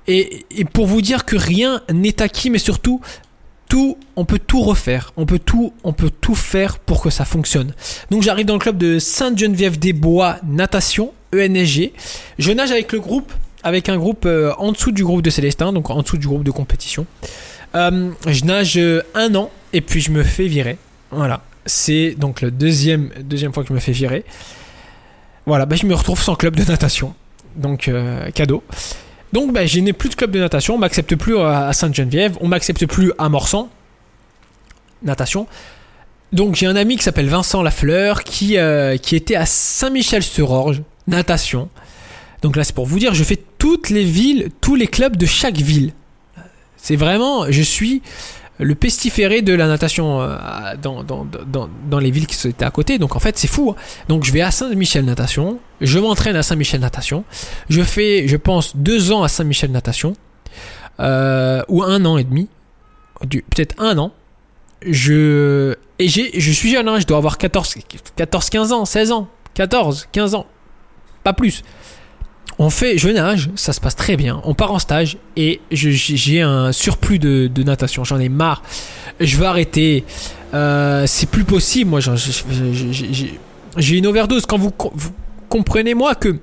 Et, 0.06 0.44
pour 0.72 0.86
vous 0.86 1.02
dire 1.02 1.24
que 1.24 1.36
rien 1.36 1.82
n'est 1.92 2.22
acquis, 2.22 2.48
mais 2.48 2.58
surtout 2.58 3.00
tout, 3.68 3.98
on 4.14 4.24
peut 4.24 4.38
tout 4.38 4.60
refaire. 4.60 5.12
On 5.16 5.26
peut 5.26 5.40
tout, 5.40 5.72
on 5.82 5.92
peut 5.92 6.10
tout 6.20 6.36
faire 6.36 6.78
pour 6.78 7.02
que 7.02 7.10
ça 7.10 7.24
fonctionne. 7.24 7.72
Donc 8.10 8.22
j'arrive 8.22 8.46
dans 8.46 8.54
le 8.54 8.60
club 8.60 8.78
de 8.78 9.00
Sainte-Geneviève-des-Bois 9.00 10.36
Natation, 10.44 11.12
E 11.34 11.48
ENSG. 11.48 11.92
Je 12.38 12.52
nage 12.52 12.70
avec 12.70 12.92
le 12.92 13.00
groupe 13.00 13.32
avec 13.62 13.88
un 13.88 13.96
groupe 13.96 14.26
euh, 14.26 14.52
en 14.58 14.72
dessous 14.72 14.92
du 14.92 15.04
groupe 15.04 15.22
de 15.22 15.30
Célestin, 15.30 15.72
donc 15.72 15.90
en 15.90 16.02
dessous 16.02 16.18
du 16.18 16.26
groupe 16.26 16.44
de 16.44 16.50
compétition. 16.50 17.06
Euh, 17.74 18.10
je 18.26 18.44
nage 18.44 18.76
euh, 18.76 19.02
un 19.14 19.34
an 19.34 19.50
et 19.72 19.80
puis 19.80 20.00
je 20.00 20.10
me 20.10 20.22
fais 20.22 20.46
virer. 20.46 20.78
Voilà. 21.10 21.42
C'est 21.64 22.14
donc 22.18 22.40
le 22.40 22.50
deuxième, 22.50 23.10
deuxième 23.20 23.52
fois 23.52 23.62
que 23.62 23.68
je 23.68 23.74
me 23.74 23.78
fais 23.78 23.92
virer. 23.92 24.24
Voilà, 25.46 25.66
bah, 25.66 25.76
je 25.76 25.86
me 25.86 25.94
retrouve 25.94 26.20
sans 26.20 26.34
club 26.34 26.56
de 26.56 26.64
natation. 26.64 27.14
Donc, 27.56 27.90
cadeau. 28.34 28.62
Donc, 29.32 29.52
bah, 29.52 29.66
je 29.66 29.78
n'ai 29.80 29.92
plus 29.92 30.08
de 30.08 30.14
club 30.14 30.30
de 30.30 30.40
natation. 30.40 30.74
On 30.74 30.78
m'accepte 30.78 31.14
plus 31.16 31.38
à 31.38 31.72
Sainte-Geneviève. 31.72 32.36
On 32.40 32.48
m'accepte 32.48 32.86
plus 32.86 33.12
à 33.18 33.28
Morsan. 33.28 33.68
Natation. 35.02 35.46
Donc, 36.32 36.54
j'ai 36.54 36.66
un 36.66 36.76
ami 36.76 36.96
qui 36.96 37.02
s'appelle 37.02 37.28
Vincent 37.28 37.62
Lafleur 37.62 38.24
qui, 38.24 38.56
qui 39.02 39.16
était 39.16 39.36
à 39.36 39.44
Saint-Michel-sur-Orge. 39.44 40.82
Natation. 41.06 41.68
Donc 42.42 42.56
là, 42.56 42.64
c'est 42.64 42.74
pour 42.74 42.86
vous 42.86 42.98
dire, 42.98 43.14
je 43.14 43.24
fais 43.24 43.38
toutes 43.58 43.88
les 43.90 44.04
villes, 44.04 44.50
tous 44.60 44.74
les 44.74 44.86
clubs 44.86 45.16
de 45.16 45.26
chaque 45.26 45.56
ville. 45.58 45.92
C'est 46.76 46.96
vraiment, 46.96 47.50
je 47.50 47.62
suis 47.62 48.02
le 48.58 48.74
pestiféré 48.74 49.42
de 49.42 49.52
la 49.54 49.66
natation 49.66 50.20
euh, 50.20 50.36
dans, 50.80 51.02
dans, 51.04 51.24
dans, 51.24 51.68
dans 51.88 51.98
les 51.98 52.10
villes 52.10 52.26
qui 52.26 52.48
étaient 52.48 52.64
à 52.64 52.70
côté. 52.70 52.98
Donc 52.98 53.16
en 53.16 53.20
fait, 53.20 53.38
c'est 53.38 53.48
fou. 53.48 53.70
hein. 53.70 53.76
Donc 54.08 54.24
je 54.24 54.32
vais 54.32 54.40
à 54.40 54.50
Saint-Michel 54.50 55.04
Natation, 55.04 55.58
je 55.80 55.98
m'entraîne 55.98 56.36
à 56.36 56.42
Saint-Michel 56.42 56.80
Natation, 56.80 57.24
je 57.68 57.82
fais, 57.82 58.26
je 58.28 58.36
pense, 58.36 58.76
deux 58.76 59.12
ans 59.12 59.22
à 59.22 59.28
Saint-Michel 59.28 59.70
Natation, 59.70 60.14
euh, 61.00 61.62
ou 61.68 61.82
un 61.82 62.04
an 62.04 62.18
et 62.18 62.24
demi, 62.24 62.48
peut-être 63.20 63.74
un 63.78 63.98
an. 63.98 64.12
Je, 64.84 65.76
et 66.00 66.08
je 66.08 66.50
suis 66.52 66.72
jeune, 66.72 66.88
hein, 66.88 66.98
je 66.98 67.06
dois 67.06 67.18
avoir 67.18 67.38
14, 67.38 67.76
14, 68.16 68.50
15 68.50 68.72
ans, 68.72 68.84
16 68.84 69.12
ans, 69.12 69.28
14, 69.54 70.08
15 70.10 70.34
ans, 70.34 70.46
pas 71.22 71.32
plus. 71.32 71.62
On 72.58 72.70
fait, 72.70 72.98
je 72.98 73.08
nage, 73.08 73.50
ça 73.56 73.72
se 73.72 73.80
passe 73.80 73.96
très 73.96 74.16
bien. 74.16 74.40
On 74.44 74.54
part 74.54 74.72
en 74.72 74.78
stage 74.78 75.16
et 75.36 75.60
j'ai 75.70 76.42
un 76.42 76.70
surplus 76.72 77.18
de, 77.18 77.50
natation. 77.62 78.04
J'en 78.04 78.20
ai 78.20 78.28
marre. 78.28 78.62
Je 79.20 79.36
veux 79.36 79.46
arrêter. 79.46 80.04
Euh, 80.54 81.04
c'est 81.06 81.28
plus 81.28 81.44
possible. 81.44 81.90
Moi, 81.90 82.00
j'ai- 82.00 83.96
une 83.96 84.06
overdose. 84.06 84.46
Quand 84.46 84.58
vous, 84.58 84.70
co- 84.70 84.92
vous 84.94 85.10
comprenez, 85.48 85.94
moi, 85.94 86.14
que 86.14 86.36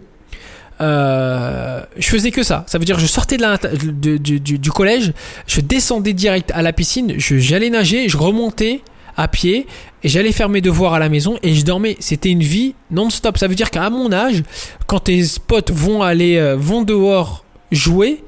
euh, 0.81 1.81
je 1.97 2.07
faisais 2.07 2.31
que 2.31 2.43
ça. 2.43 2.63
Ça 2.67 2.77
veut 2.77 2.85
dire, 2.85 2.99
je 2.99 3.05
sortais 3.05 3.37
de 3.37 3.41
la, 3.41 3.57
du, 3.57 4.39
du- 4.39 4.71
collège, 4.71 5.13
je 5.45 5.61
descendais 5.61 6.13
direct 6.13 6.51
à 6.53 6.61
la 6.61 6.71
piscine, 6.73 7.13
j'allais 7.17 7.69
nager, 7.69 8.07
je 8.07 8.17
remontais 8.17 8.81
à 9.19 9.27
pied 9.27 9.67
et 10.03 10.07
j'allais 10.07 10.31
faire 10.31 10.47
mes 10.47 10.61
devoirs 10.61 10.93
à 10.93 10.99
la 10.99 11.09
maison 11.09 11.37
et 11.43 11.53
je 11.53 11.65
dormais. 11.65 11.97
C'était 11.99 12.29
une 12.29 12.41
vie 12.41 12.73
non-stop. 12.89 13.37
Ça 13.37 13.47
veut 13.47 13.55
dire 13.55 13.69
qu'à 13.69 13.89
mon 13.89 14.11
âge, 14.13 14.43
quand 14.87 14.99
tes 14.99 15.23
potes 15.45 15.71
vont 15.71 16.01
aller, 16.01 16.37
euh, 16.37 16.55
vont 16.57 16.83
dehors 16.83 17.43
jouer, 17.71 18.23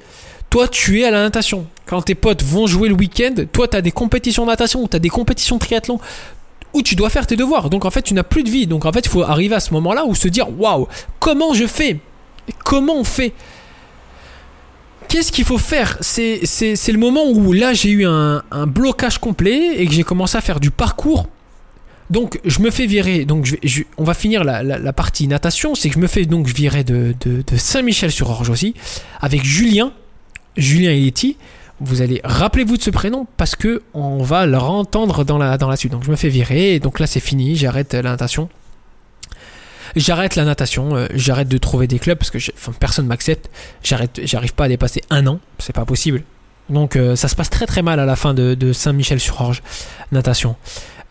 toi 0.50 0.67
tu 0.67 1.00
es 1.00 1.05
à 1.05 1.12
la 1.12 1.24
natation. 1.24 1.65
Quand 1.86 2.01
tes 2.01 2.15
potes 2.15 2.43
vont 2.43 2.67
jouer 2.67 2.89
le 2.89 2.95
week-end, 2.95 3.33
toi 3.53 3.69
tu 3.69 3.77
as 3.77 3.81
des 3.81 3.91
compétitions 3.91 4.43
de 4.43 4.50
natation, 4.50 4.86
tu 4.88 4.98
as 4.98 5.00
des 5.00 5.10
compétitions 5.10 5.55
de 5.55 5.62
triathlon 5.62 6.00
où 6.74 6.81
tu 6.81 6.95
dois 6.95 7.10
faire 7.10 7.25
tes 7.25 7.38
devoirs. 7.38 7.69
Donc 7.69 7.86
en 7.86 7.89
fait, 7.89 8.01
tu 8.01 8.13
n'as 8.13 8.24
plus 8.24 8.43
de 8.43 8.50
vie. 8.50 8.67
Donc 8.67 8.86
en 8.86 8.91
fait, 8.91 9.05
il 9.05 9.10
faut 9.10 9.24
arriver 9.24 9.55
à 9.55 9.60
ce 9.62 9.74
moment-là 9.74 10.05
où 10.05 10.13
se 10.13 10.27
dire 10.27 10.48
waouh, 10.60 10.88
comment 11.19 11.53
je 11.53 11.67
fais? 11.67 12.00
Comment 12.65 12.98
on 12.98 13.03
fait? 13.05 13.33
Qu'est-ce 15.12 15.34
qu'il 15.34 15.44
faut 15.44 15.58
faire 15.58 15.98
C'est 16.00 16.39
le 16.41 16.98
moment 16.98 17.25
où 17.30 17.51
là 17.51 17.74
j'ai 17.74 17.89
eu 17.89 18.06
un, 18.06 18.41
blocage 18.65 19.18
complet 19.18 19.75
et 19.82 19.86
que 19.86 19.91
j'ai 19.91 20.03
commencé 20.06 20.38
à 20.38 20.41
faire 20.41 20.62
du 20.62 20.72
parcours. 20.72 21.27
Donc 22.10 22.39
je 22.46 22.62
me 22.62 22.72
fais 22.72 22.86
virer. 22.86 23.25
Donc 23.25 23.58
on 23.98 24.06
va 24.06 24.13
finir 24.13 24.46
la, 24.46 24.63
la- 24.63 24.94
partie 24.94 25.27
natation. 25.27 25.75
C'est 25.75 25.89
que 25.89 25.96
je 25.96 26.00
me 26.00 26.08
fais 26.08 26.24
donc 26.24 26.48
virer 26.48 26.86
de, 26.86 27.13
de, 27.25 27.41
de 27.46 27.58
Saint-Michel-sur-Orge 27.58 28.50
aussi 28.50 28.74
avec 29.20 29.44
Julien, 29.44 29.91
Julien 30.56 30.91
Eletti. 30.91 31.36
Vous 31.82 32.01
allez 32.01 32.22
rappelez-vous 32.24 32.77
de 32.77 32.82
ce 32.82 32.89
prénom 32.89 33.27
parce 33.36 33.58
que 33.58 33.82
on 33.94 34.24
va 34.24 34.46
le 34.46 34.58
entendre 34.58 35.25
dans 35.25 35.38
la 35.38 35.58
dans 35.58 35.68
la 35.68 35.75
suite. 35.75 35.91
Donc 35.91 36.06
je 36.06 36.12
me 36.12 36.15
fais 36.15 36.30
virer. 36.30 36.80
Donc 36.80 37.01
là 37.01 37.06
c'est 37.06 37.20
fini. 37.20 37.58
J'arrête 37.58 37.94
la 37.96 38.03
natation. 38.03 38.48
J'arrête 39.95 40.36
la 40.36 40.45
natation, 40.45 40.95
euh, 40.95 41.07
j'arrête 41.13 41.48
de 41.48 41.57
trouver 41.57 41.88
des 41.88 42.00
clubs 42.00 42.17
parce 42.17 42.31
que 42.31 42.38
enfin, 42.53 42.71
personne 42.79 43.07
m'accepte. 43.07 43.50
J'arrête, 43.83 44.21
j'arrive 44.24 44.53
pas 44.53 44.65
à 44.65 44.67
dépasser 44.67 45.01
un 45.10 45.27
an, 45.27 45.39
c'est 45.60 45.75
pas 45.75 45.86
possible. 45.86 46.24
Donc 46.69 46.95
euh, 46.95 47.15
ça 47.15 47.27
se 47.27 47.36
passe 47.36 47.50
très 47.50 47.65
très 47.65 47.81
mal 47.81 48.00
à 48.00 48.05
la 48.05 48.15
fin 48.15 48.33
de, 48.33 48.74
Saint-Michel-sur-Orge 48.74 49.62
natation. 50.12 50.55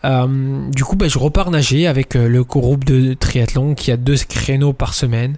Euh, 0.03 0.69
du 0.71 0.83
coup, 0.83 0.95
bah, 0.95 1.07
je 1.07 1.19
repars 1.19 1.51
nager 1.51 1.85
avec 1.85 2.15
le 2.15 2.43
groupe 2.43 2.83
de 2.85 3.13
triathlon 3.13 3.75
qui 3.75 3.91
a 3.91 3.97
deux 3.97 4.17
créneaux 4.17 4.73
par 4.73 4.93
semaine. 4.93 5.37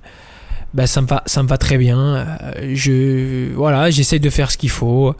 Bah, 0.73 0.87
ça 0.87 1.01
me 1.01 1.07
va, 1.07 1.21
ça 1.25 1.43
me 1.43 1.47
va 1.47 1.57
très 1.57 1.77
bien. 1.77 2.25
Je 2.73 3.53
voilà, 3.53 3.89
j'essaye 3.89 4.19
de 4.19 4.29
faire 4.29 4.51
ce 4.51 4.57
qu'il 4.57 4.69
faut. 4.69 5.13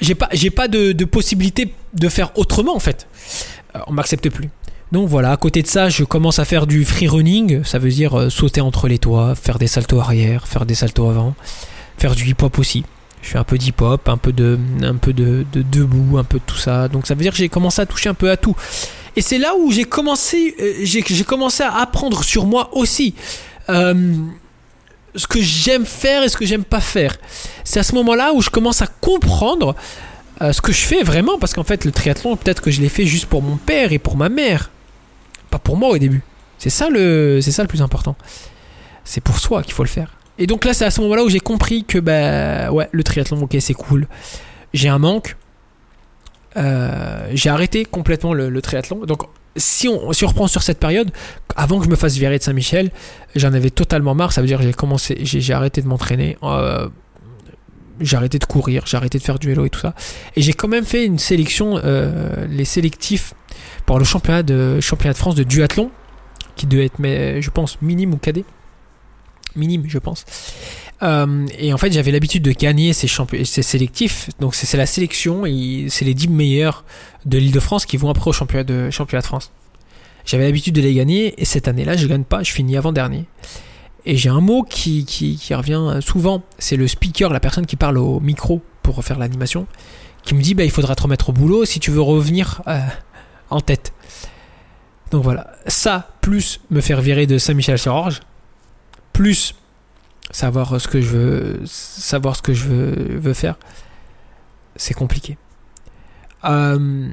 J'ai 0.00 0.14
pas, 0.14 0.28
j'ai 0.32 0.50
pas 0.50 0.68
de, 0.68 0.92
de 0.92 1.04
possibilité 1.04 1.74
de 1.94 2.08
faire 2.08 2.36
autrement 2.38 2.76
en 2.76 2.80
fait. 2.80 3.06
On 3.86 3.92
m'accepte 3.92 4.28
plus. 4.28 4.50
Donc 4.92 5.08
voilà, 5.08 5.30
à 5.30 5.36
côté 5.36 5.62
de 5.62 5.68
ça, 5.68 5.88
je 5.88 6.02
commence 6.02 6.40
à 6.40 6.44
faire 6.44 6.66
du 6.66 6.84
free 6.84 7.06
running, 7.06 7.62
ça 7.62 7.78
veut 7.78 7.90
dire 7.90 8.18
euh, 8.18 8.28
sauter 8.28 8.60
entre 8.60 8.88
les 8.88 8.98
toits, 8.98 9.36
faire 9.36 9.58
des 9.58 9.68
saltos 9.68 10.00
arrière, 10.00 10.48
faire 10.48 10.66
des 10.66 10.74
saltos 10.74 11.08
avant, 11.08 11.34
faire 11.96 12.16
du 12.16 12.28
hip-hop 12.28 12.58
aussi. 12.58 12.84
Je 13.22 13.28
fais 13.28 13.38
un 13.38 13.44
peu 13.44 13.56
d'hip-hop, 13.56 14.08
un 14.08 14.16
peu 14.16 14.32
de 14.32 14.58
un 14.82 14.96
peu 14.96 15.12
de, 15.12 15.46
de 15.52 15.62
debout, 15.62 16.18
un 16.18 16.24
peu 16.24 16.38
de 16.38 16.44
tout 16.44 16.56
ça. 16.56 16.88
Donc 16.88 17.06
ça 17.06 17.14
veut 17.14 17.22
dire 17.22 17.32
que 17.32 17.38
j'ai 17.38 17.48
commencé 17.48 17.80
à 17.80 17.86
toucher 17.86 18.08
un 18.08 18.14
peu 18.14 18.30
à 18.30 18.36
tout. 18.36 18.56
Et 19.14 19.22
c'est 19.22 19.38
là 19.38 19.52
où 19.60 19.70
j'ai 19.70 19.84
commencé 19.84 20.56
euh, 20.60 21.22
commencé 21.24 21.62
à 21.62 21.76
apprendre 21.76 22.24
sur 22.24 22.46
moi 22.46 22.70
aussi. 22.72 23.14
Euh, 23.68 24.16
ce 25.14 25.26
que 25.26 25.40
j'aime 25.40 25.86
faire 25.86 26.22
et 26.22 26.28
ce 26.28 26.36
que 26.36 26.46
j'aime 26.46 26.64
pas 26.64 26.80
faire. 26.80 27.16
C'est 27.64 27.80
à 27.80 27.82
ce 27.82 27.94
moment-là 27.96 28.32
où 28.32 28.42
je 28.42 28.50
commence 28.50 28.80
à 28.80 28.86
comprendre 28.86 29.74
ce 30.40 30.60
que 30.60 30.72
je 30.72 30.78
fais 30.78 31.02
vraiment, 31.02 31.36
parce 31.36 31.52
qu'en 31.52 31.64
fait, 31.64 31.84
le 31.84 31.90
triathlon, 31.90 32.36
peut-être 32.36 32.62
que 32.62 32.70
je 32.70 32.80
l'ai 32.80 32.88
fait 32.88 33.04
juste 33.04 33.26
pour 33.26 33.42
mon 33.42 33.56
père 33.56 33.92
et 33.92 33.98
pour 33.98 34.16
ma 34.16 34.28
mère, 34.28 34.70
pas 35.50 35.58
pour 35.58 35.76
moi 35.76 35.90
au 35.90 35.98
début. 35.98 36.22
C'est 36.58 36.70
ça 36.70 36.90
le, 36.90 37.40
c'est 37.40 37.52
ça 37.52 37.62
le 37.62 37.68
plus 37.68 37.82
important. 37.82 38.16
C'est 39.04 39.22
pour 39.22 39.38
soi 39.38 39.62
qu'il 39.62 39.72
faut 39.72 39.82
le 39.82 39.88
faire. 39.88 40.16
Et 40.38 40.46
donc 40.46 40.64
là, 40.64 40.72
c'est 40.72 40.84
à 40.84 40.90
ce 40.90 41.00
moment-là 41.02 41.24
où 41.24 41.28
j'ai 41.28 41.40
compris 41.40 41.84
que 41.84 41.98
bah 41.98 42.70
le 42.92 43.02
triathlon, 43.02 43.42
ok, 43.42 43.56
c'est 43.60 43.74
cool. 43.74 44.06
J'ai 44.72 44.88
un 44.88 44.98
manque. 44.98 45.36
Euh, 46.56 47.28
j'ai 47.32 47.50
arrêté 47.50 47.84
complètement 47.84 48.34
le, 48.34 48.62
triathlon. 48.62 49.04
Donc 49.06 49.22
si 49.56 49.88
on, 49.88 50.08
reprend 50.08 50.46
sur 50.46 50.62
cette 50.62 50.78
période, 50.78 51.10
avant 51.56 51.78
que 51.78 51.84
je 51.84 51.90
me 51.90 51.96
fasse 51.96 52.14
virer 52.16 52.38
de 52.38 52.42
Saint-Michel, 52.42 52.90
j'en 53.36 53.52
avais 53.52 53.70
totalement 53.70 54.14
marre. 54.14 54.32
Ça 54.32 54.40
veut 54.40 54.46
dire 54.46 54.58
que 54.58 54.64
j'ai 54.64 54.72
commencé, 54.72 55.18
j'ai 55.22 55.40
j'ai 55.40 55.52
arrêté 55.52 55.82
de 55.82 55.88
m'entraîner. 55.88 56.36
Euh, 56.42 56.88
j'ai 58.00 58.16
arrêté 58.16 58.38
de 58.38 58.44
courir, 58.44 58.84
j'ai 58.86 58.96
arrêté 58.96 59.18
de 59.18 59.22
faire 59.22 59.38
du 59.38 59.48
vélo 59.48 59.64
et 59.66 59.70
tout 59.70 59.80
ça. 59.80 59.94
Et 60.36 60.42
j'ai 60.42 60.52
quand 60.52 60.68
même 60.68 60.84
fait 60.84 61.04
une 61.04 61.18
sélection, 61.18 61.80
euh, 61.82 62.46
les 62.48 62.64
sélectifs 62.64 63.34
pour 63.86 63.98
le 63.98 64.04
championnat 64.04 64.42
de, 64.42 64.80
championnat 64.80 65.12
de 65.12 65.18
France 65.18 65.34
de 65.34 65.42
duathlon, 65.42 65.90
qui 66.56 66.66
devait 66.66 66.86
être, 66.86 66.98
mais, 66.98 67.40
je 67.42 67.50
pense, 67.50 67.80
minime 67.82 68.14
ou 68.14 68.16
cadet. 68.16 68.44
Minime, 69.56 69.84
je 69.88 69.98
pense. 69.98 70.24
Euh, 71.02 71.46
et 71.58 71.72
en 71.72 71.78
fait, 71.78 71.92
j'avais 71.92 72.10
l'habitude 72.10 72.42
de 72.42 72.52
gagner 72.52 72.92
ces, 72.92 73.08
ces 73.44 73.62
sélectifs. 73.62 74.28
Donc, 74.38 74.54
c'est 74.54 74.76
la 74.76 74.86
sélection 74.86 75.44
c'est 75.88 76.04
les 76.04 76.14
10 76.14 76.28
meilleurs 76.28 76.84
de 77.24 77.38
l'île 77.38 77.52
de 77.52 77.60
France 77.60 77.86
qui 77.86 77.96
vont 77.96 78.10
après 78.10 78.30
au 78.30 78.32
championnat 78.32 78.64
de, 78.64 78.90
championnat 78.90 79.22
de 79.22 79.26
France. 79.26 79.52
J'avais 80.24 80.44
l'habitude 80.44 80.74
de 80.74 80.82
les 80.82 80.94
gagner 80.94 81.40
et 81.40 81.44
cette 81.44 81.66
année-là, 81.66 81.96
je 81.96 82.06
gagne 82.06 82.24
pas, 82.24 82.42
je 82.42 82.52
finis 82.52 82.76
avant-dernier. 82.76 83.24
Et 84.06 84.16
j'ai 84.16 84.30
un 84.30 84.40
mot 84.40 84.62
qui, 84.62 85.04
qui, 85.04 85.54
revient 85.54 86.00
souvent, 86.00 86.42
c'est 86.58 86.76
le 86.76 86.88
speaker, 86.88 87.32
la 87.32 87.40
personne 87.40 87.66
qui 87.66 87.76
parle 87.76 87.98
au 87.98 88.20
micro 88.20 88.62
pour 88.82 89.04
faire 89.04 89.18
l'animation, 89.18 89.66
qui 90.22 90.34
me 90.34 90.42
dit 90.42 90.54
bah, 90.54 90.64
il 90.64 90.70
faudra 90.70 90.94
te 90.94 91.02
remettre 91.02 91.30
au 91.30 91.32
boulot 91.32 91.64
si 91.64 91.80
tu 91.80 91.90
veux 91.90 92.00
revenir 92.00 92.62
euh, 92.66 92.80
en 93.50 93.60
tête. 93.60 93.92
Donc 95.10 95.24
voilà, 95.24 95.52
ça, 95.66 96.10
plus 96.20 96.60
me 96.70 96.80
faire 96.80 97.00
virer 97.00 97.26
de 97.26 97.36
Saint-Michel-sur-Orge, 97.36 98.20
plus 99.12 99.54
savoir 100.30 100.80
ce 100.80 100.86
que 100.86 101.00
je 101.00 101.08
veux, 101.08 101.60
savoir 101.66 102.36
ce 102.36 102.42
que 102.42 102.54
je 102.54 102.68
veux, 102.68 103.18
veux 103.18 103.34
faire, 103.34 103.56
c'est 104.76 104.94
compliqué. 104.94 105.36
Euh, 106.44 107.08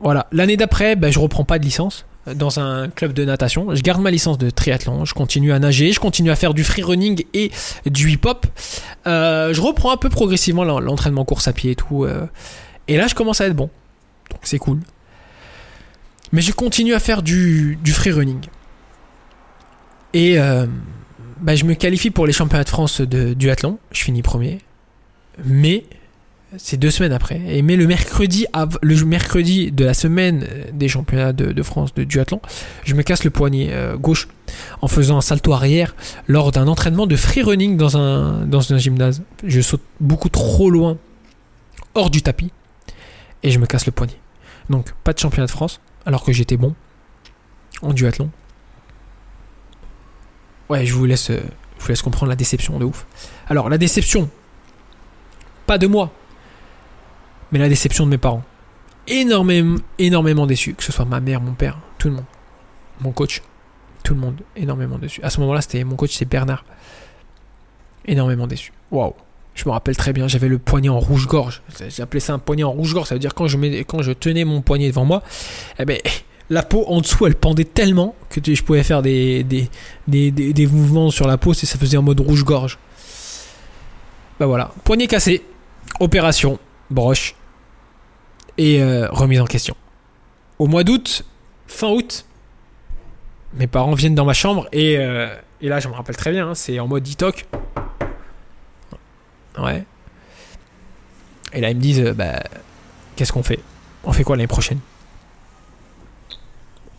voilà, 0.00 0.26
l'année 0.32 0.56
d'après, 0.56 0.96
ben, 0.96 1.12
je 1.12 1.18
reprends 1.18 1.44
pas 1.44 1.58
de 1.58 1.64
licence 1.64 2.05
dans 2.34 2.58
un 2.58 2.88
club 2.88 3.12
de 3.12 3.24
natation. 3.24 3.74
Je 3.74 3.82
garde 3.82 4.00
ma 4.00 4.10
licence 4.10 4.38
de 4.38 4.50
triathlon, 4.50 5.04
je 5.04 5.14
continue 5.14 5.52
à 5.52 5.58
nager, 5.58 5.92
je 5.92 6.00
continue 6.00 6.30
à 6.30 6.36
faire 6.36 6.54
du 6.54 6.64
free 6.64 6.82
running 6.82 7.24
et 7.34 7.50
du 7.86 8.10
hip-hop. 8.10 8.46
Euh, 9.06 9.54
je 9.54 9.60
reprends 9.60 9.92
un 9.92 9.96
peu 9.96 10.08
progressivement 10.08 10.64
l'entraînement 10.64 11.24
course 11.24 11.48
à 11.48 11.52
pied 11.52 11.72
et 11.72 11.76
tout. 11.76 12.04
Euh, 12.04 12.26
et 12.88 12.96
là, 12.96 13.06
je 13.06 13.14
commence 13.14 13.40
à 13.40 13.46
être 13.46 13.56
bon. 13.56 13.70
Donc 14.30 14.40
c'est 14.42 14.58
cool. 14.58 14.80
Mais 16.32 16.40
je 16.40 16.52
continue 16.52 16.94
à 16.94 16.98
faire 16.98 17.22
du, 17.22 17.78
du 17.82 17.92
free 17.92 18.10
running. 18.10 18.40
Et 20.12 20.38
euh, 20.38 20.66
bah, 21.40 21.54
je 21.54 21.64
me 21.64 21.74
qualifie 21.74 22.10
pour 22.10 22.26
les 22.26 22.32
championnats 22.32 22.64
de 22.64 22.68
France 22.68 23.00
de 23.00 23.34
duathlon. 23.34 23.78
Je 23.92 24.02
finis 24.02 24.22
premier. 24.22 24.58
Mais 25.44 25.84
c'est 26.58 26.76
deux 26.76 26.90
semaines 26.90 27.12
après. 27.12 27.40
Et 27.48 27.62
mais 27.62 27.76
le 27.76 27.86
mercredi, 27.86 28.46
le 28.82 29.04
mercredi 29.04 29.72
de 29.72 29.84
la 29.84 29.94
semaine 29.94 30.46
des 30.72 30.88
championnats 30.88 31.32
de, 31.32 31.62
France 31.62 31.92
de 31.94 32.04
duathlon, 32.04 32.40
je 32.84 32.94
me 32.94 33.02
casse 33.02 33.24
le 33.24 33.30
poignet 33.30 33.68
euh, 33.72 33.96
gauche 33.96 34.28
en 34.80 34.88
faisant 34.88 35.18
un 35.18 35.20
salto 35.20 35.52
arrière 35.52 35.96
lors 36.28 36.52
d'un 36.52 36.68
entraînement 36.68 37.06
de 37.06 37.16
free 37.16 37.42
running 37.42 37.76
dans 37.76 37.96
un, 37.96 38.78
gymnase. 38.78 39.22
Je 39.44 39.60
saute 39.60 39.82
beaucoup 40.00 40.28
trop 40.28 40.70
loin 40.70 40.98
hors 41.94 42.10
du 42.10 42.22
tapis 42.22 42.52
et 43.42 43.50
je 43.50 43.58
me 43.58 43.66
casse 43.66 43.86
le 43.86 43.92
poignet. 43.92 44.18
Donc 44.70 44.92
pas 45.04 45.12
de 45.12 45.18
championnat 45.18 45.46
de 45.46 45.52
France 45.52 45.80
alors 46.04 46.22
que 46.22 46.32
j'étais 46.32 46.56
bon 46.56 46.74
en 47.82 47.92
duathlon. 47.92 48.30
Ouais, 50.68 50.86
je 50.86 50.94
vous 50.94 51.06
laisse, 51.06 51.30
je 51.30 51.82
vous 51.82 51.88
laisse 51.88 52.02
comprendre 52.02 52.30
la 52.30 52.36
déception 52.36 52.78
de 52.78 52.84
ouf. 52.84 53.06
Alors 53.48 53.68
la 53.68 53.78
déception, 53.78 54.30
pas 55.66 55.78
de 55.78 55.86
moi, 55.86 56.12
mais 57.52 57.58
la 57.58 57.68
déception 57.68 58.04
de 58.04 58.10
mes 58.10 58.18
parents. 58.18 58.42
Énormément, 59.08 59.78
énormément 59.98 60.46
déçu, 60.46 60.74
que 60.74 60.82
ce 60.82 60.92
soit 60.92 61.04
ma 61.04 61.20
mère, 61.20 61.40
mon 61.40 61.54
père, 61.54 61.78
tout 61.98 62.08
le 62.08 62.14
monde. 62.14 62.24
Mon 63.00 63.12
coach, 63.12 63.42
tout 64.02 64.14
le 64.14 64.20
monde, 64.20 64.40
énormément 64.56 64.98
déçu. 64.98 65.22
À 65.22 65.30
ce 65.30 65.40
moment-là, 65.40 65.60
c'était 65.60 65.84
mon 65.84 65.96
coach, 65.96 66.14
c'est 66.14 66.24
Bernard. 66.24 66.64
Énormément 68.06 68.46
déçu. 68.46 68.72
Waouh. 68.90 69.14
Je 69.54 69.64
me 69.64 69.70
rappelle 69.70 69.96
très 69.96 70.12
bien, 70.12 70.28
j'avais 70.28 70.48
le 70.48 70.58
poignet 70.58 70.90
en 70.90 71.00
rouge-gorge. 71.00 71.62
J'appelais 71.88 72.20
ça 72.20 72.34
un 72.34 72.38
poignet 72.38 72.62
en 72.62 72.72
rouge-gorge. 72.72 73.08
Ça 73.08 73.14
veut 73.14 73.18
dire 73.18 73.34
quand 73.34 73.46
je, 73.46 73.56
quand 73.84 74.02
je 74.02 74.12
tenais 74.12 74.44
mon 74.44 74.60
poignet 74.60 74.88
devant 74.88 75.06
moi, 75.06 75.22
eh 75.78 75.86
ben, 75.86 75.98
la 76.50 76.62
peau 76.62 76.84
en 76.88 77.00
dessous, 77.00 77.26
elle 77.26 77.34
pendait 77.34 77.64
tellement 77.64 78.14
que 78.28 78.40
je 78.44 78.62
pouvais 78.62 78.82
faire 78.82 79.00
des, 79.00 79.44
des, 79.44 79.70
des, 80.06 80.30
des 80.30 80.66
mouvements 80.66 81.10
sur 81.10 81.26
la 81.26 81.38
peau 81.38 81.52
et 81.52 81.54
ça 81.54 81.78
faisait 81.78 81.96
en 81.96 82.02
mode 82.02 82.20
rouge-gorge. 82.20 82.78
Bah 84.38 84.44
voilà, 84.44 84.72
poignet 84.84 85.06
cassé, 85.06 85.42
opération, 86.00 86.58
broche 86.90 87.34
et 88.58 88.82
euh, 88.82 89.08
remise 89.10 89.40
en 89.40 89.46
question. 89.46 89.76
Au 90.58 90.66
mois 90.66 90.84
d'août, 90.84 91.24
fin 91.66 91.88
août, 91.88 92.24
mes 93.54 93.66
parents 93.66 93.94
viennent 93.94 94.14
dans 94.14 94.24
ma 94.24 94.34
chambre 94.34 94.68
et, 94.72 94.98
euh, 94.98 95.34
et 95.60 95.68
là 95.68 95.80
je 95.80 95.88
me 95.88 95.94
rappelle 95.94 96.16
très 96.16 96.30
bien, 96.30 96.50
hein, 96.50 96.54
c'est 96.54 96.78
en 96.78 96.88
mode 96.88 97.02
ditoc. 97.02 97.46
Ouais. 99.58 99.84
Et 101.52 101.60
là 101.60 101.70
ils 101.70 101.76
me 101.76 101.80
disent, 101.80 102.00
euh, 102.00 102.12
bah, 102.12 102.42
qu'est-ce 103.16 103.32
qu'on 103.32 103.42
fait? 103.42 103.60
On 104.04 104.12
fait 104.12 104.24
quoi 104.24 104.36
l'année 104.36 104.46
prochaine? 104.46 104.80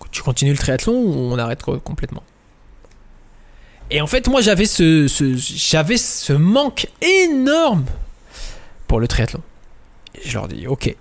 Tu 0.09 0.23
continues 0.23 0.51
le 0.51 0.57
triathlon 0.57 0.93
ou 0.93 1.33
on 1.33 1.37
arrête 1.37 1.61
complètement? 1.61 2.23
Et 3.91 4.01
en 4.01 4.07
fait 4.07 4.27
moi 4.27 4.41
j'avais 4.41 4.65
ce, 4.65 5.07
ce 5.07 5.35
j'avais 5.35 5.97
ce 5.97 6.33
manque 6.33 6.87
énorme 7.01 7.85
pour 8.87 8.99
le 8.99 9.07
triathlon 9.07 9.41
je 10.23 10.33
leur 10.33 10.47
dis, 10.47 10.67
ok, 10.67 10.95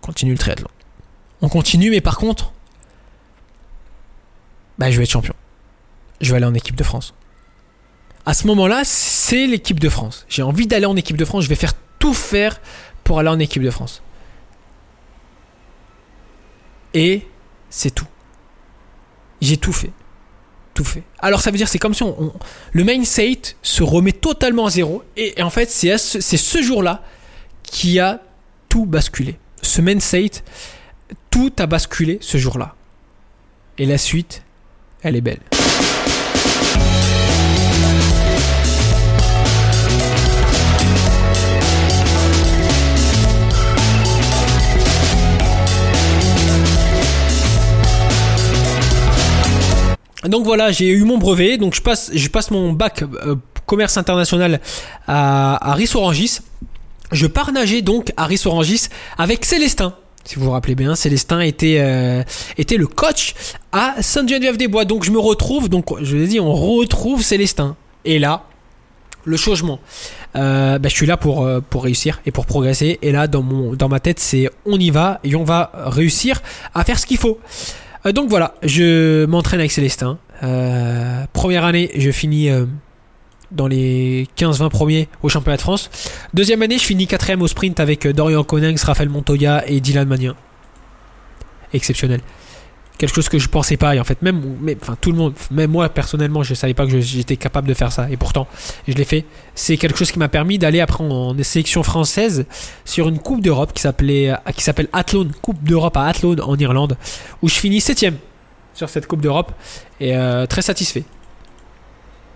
continue 0.00 0.32
le 0.32 0.38
triathlon. 0.38 0.68
On 1.42 1.48
continue, 1.48 1.90
mais 1.90 2.00
par 2.00 2.16
contre, 2.16 2.52
bah, 4.78 4.90
je 4.90 4.96
vais 4.96 5.04
être 5.04 5.10
champion. 5.10 5.34
Je 6.20 6.30
vais 6.30 6.36
aller 6.36 6.46
en 6.46 6.54
équipe 6.54 6.76
de 6.76 6.84
France. 6.84 7.14
À 8.26 8.34
ce 8.34 8.46
moment-là, 8.46 8.82
c'est 8.84 9.46
l'équipe 9.46 9.78
de 9.78 9.88
France. 9.88 10.24
J'ai 10.28 10.42
envie 10.42 10.66
d'aller 10.66 10.86
en 10.86 10.96
équipe 10.96 11.16
de 11.16 11.24
France. 11.24 11.44
Je 11.44 11.48
vais 11.48 11.54
faire 11.54 11.74
tout 11.98 12.14
faire 12.14 12.60
pour 13.02 13.18
aller 13.18 13.28
en 13.28 13.38
équipe 13.38 13.62
de 13.62 13.70
France. 13.70 14.02
Et 16.94 17.26
c'est 17.68 17.94
tout. 17.94 18.06
J'ai 19.40 19.56
tout 19.56 19.72
fait. 19.72 19.90
Tout 20.72 20.84
fait. 20.84 21.02
Alors 21.18 21.40
ça 21.40 21.50
veut 21.50 21.56
dire 21.56 21.68
c'est 21.68 21.78
comme 21.78 21.94
si 21.94 22.02
on, 22.02 22.32
le 22.72 22.84
mindset 22.84 23.40
se 23.62 23.82
remet 23.82 24.12
totalement 24.12 24.66
à 24.66 24.70
zéro. 24.70 25.04
Et, 25.16 25.40
en 25.42 25.50
fait, 25.50 25.70
c'est 25.70 25.98
ce 25.98 26.62
jour-là 26.62 27.02
qui 27.62 28.00
a 28.00 28.22
tout 28.74 28.86
basculé. 28.86 29.36
Ce 29.62 29.80
mindset, 29.80 30.42
tout 31.30 31.52
a 31.60 31.66
basculé 31.66 32.18
ce 32.20 32.38
jour-là. 32.38 32.74
Et 33.78 33.86
la 33.86 33.98
suite, 33.98 34.42
elle 35.00 35.14
est 35.14 35.20
belle. 35.20 35.38
Donc 50.24 50.44
voilà, 50.44 50.72
j'ai 50.72 50.88
eu 50.88 51.04
mon 51.04 51.18
brevet, 51.18 51.58
donc 51.58 51.76
je 51.76 51.80
passe, 51.80 52.10
je 52.12 52.28
passe 52.28 52.50
mon 52.50 52.72
bac 52.72 53.04
euh, 53.04 53.36
commerce 53.66 53.96
international 53.96 54.60
à, 55.06 55.70
à 55.70 55.74
Rissorangis. 55.74 56.40
Je 57.14 57.28
pars 57.28 57.52
nager 57.52 57.80
donc 57.80 58.12
à 58.16 58.26
Rissorangis 58.26 58.88
avec 59.18 59.44
Célestin. 59.44 59.94
Si 60.24 60.34
vous 60.34 60.46
vous 60.46 60.50
rappelez 60.50 60.74
bien, 60.74 60.96
Célestin 60.96 61.38
était, 61.40 61.76
euh, 61.78 62.24
le 62.58 62.86
coach 62.88 63.34
à 63.70 63.94
Sainte-Geneviève-des-Bois. 64.00 64.84
Donc 64.84 65.04
je 65.04 65.12
me 65.12 65.20
retrouve, 65.20 65.68
donc 65.68 65.86
je 66.02 66.16
l'ai 66.16 66.26
dit, 66.26 66.40
on 66.40 66.52
retrouve 66.52 67.22
Célestin. 67.22 67.76
Et 68.04 68.18
là, 68.18 68.46
le 69.22 69.36
changement. 69.36 69.78
Euh, 70.34 70.80
bah, 70.80 70.88
je 70.88 70.94
suis 70.94 71.06
là 71.06 71.16
pour, 71.16 71.44
euh, 71.44 71.60
pour 71.60 71.84
réussir 71.84 72.20
et 72.26 72.32
pour 72.32 72.46
progresser. 72.46 72.98
Et 73.00 73.12
là, 73.12 73.28
dans 73.28 73.88
ma 73.88 74.00
tête, 74.00 74.18
c'est 74.18 74.50
on 74.66 74.80
y 74.80 74.90
va 74.90 75.20
et 75.22 75.36
on 75.36 75.44
va 75.44 75.70
réussir 75.72 76.42
à 76.74 76.82
faire 76.82 76.98
ce 76.98 77.06
qu'il 77.06 77.18
faut. 77.18 77.38
donc 78.12 78.28
voilà, 78.28 78.56
je 78.64 79.24
m'entraîne 79.26 79.60
avec 79.60 79.70
Célestin. 79.70 80.18
première 81.32 81.64
année, 81.64 81.92
je 81.96 82.10
finis 82.10 82.50
dans 83.54 83.66
les 83.66 84.28
15-20 84.36 84.68
premiers 84.68 85.08
au 85.22 85.28
championnat 85.28 85.56
de 85.56 85.62
France. 85.62 85.90
Deuxième 86.34 86.62
année, 86.62 86.78
je 86.78 86.84
finis 86.84 87.06
quatrième 87.06 87.42
au 87.42 87.48
sprint 87.48 87.80
avec 87.80 88.06
euh, 88.06 88.12
Dorian 88.12 88.44
Konings, 88.44 88.82
Raphaël 88.82 89.08
Montoya 89.08 89.68
et 89.68 89.80
Dylan 89.80 90.08
Magnin. 90.08 90.34
Exceptionnel. 91.72 92.20
Quelque 92.96 93.14
chose 93.14 93.28
que 93.28 93.40
je 93.40 93.48
pensais 93.48 93.76
pas 93.76 93.96
et 93.96 94.00
en 94.00 94.04
fait 94.04 94.22
même, 94.22 94.40
tout 95.00 95.10
le 95.10 95.18
monde, 95.18 95.34
même 95.50 95.72
moi 95.72 95.88
personnellement, 95.88 96.44
je 96.44 96.54
savais 96.54 96.74
pas 96.74 96.86
que 96.86 97.00
j'étais 97.00 97.36
capable 97.36 97.66
de 97.66 97.74
faire 97.74 97.90
ça 97.90 98.08
et 98.08 98.16
pourtant 98.16 98.46
je 98.86 98.94
l'ai 98.94 99.04
fait. 99.04 99.24
C'est 99.56 99.76
quelque 99.76 99.98
chose 99.98 100.12
qui 100.12 100.20
m'a 100.20 100.28
permis 100.28 100.58
d'aller 100.58 100.80
après 100.80 101.02
en 101.02 101.34
sélection 101.42 101.82
française 101.82 102.46
sur 102.84 103.08
une 103.08 103.18
coupe 103.18 103.40
d'Europe 103.40 103.72
qui 103.72 103.82
s'appelait, 103.82 104.30
euh, 104.30 104.52
qui 104.54 104.62
s'appelle 104.62 104.88
Athlone, 104.92 105.32
coupe 105.42 105.64
d'Europe 105.64 105.96
à 105.96 106.04
Athlone 106.06 106.40
en 106.40 106.56
Irlande, 106.56 106.96
où 107.42 107.48
je 107.48 107.54
finis 107.54 107.80
septième 107.80 108.16
sur 108.74 108.88
cette 108.88 109.08
coupe 109.08 109.20
d'Europe 109.20 109.52
et 109.98 110.16
euh, 110.16 110.46
très 110.46 110.62
satisfait 110.62 111.04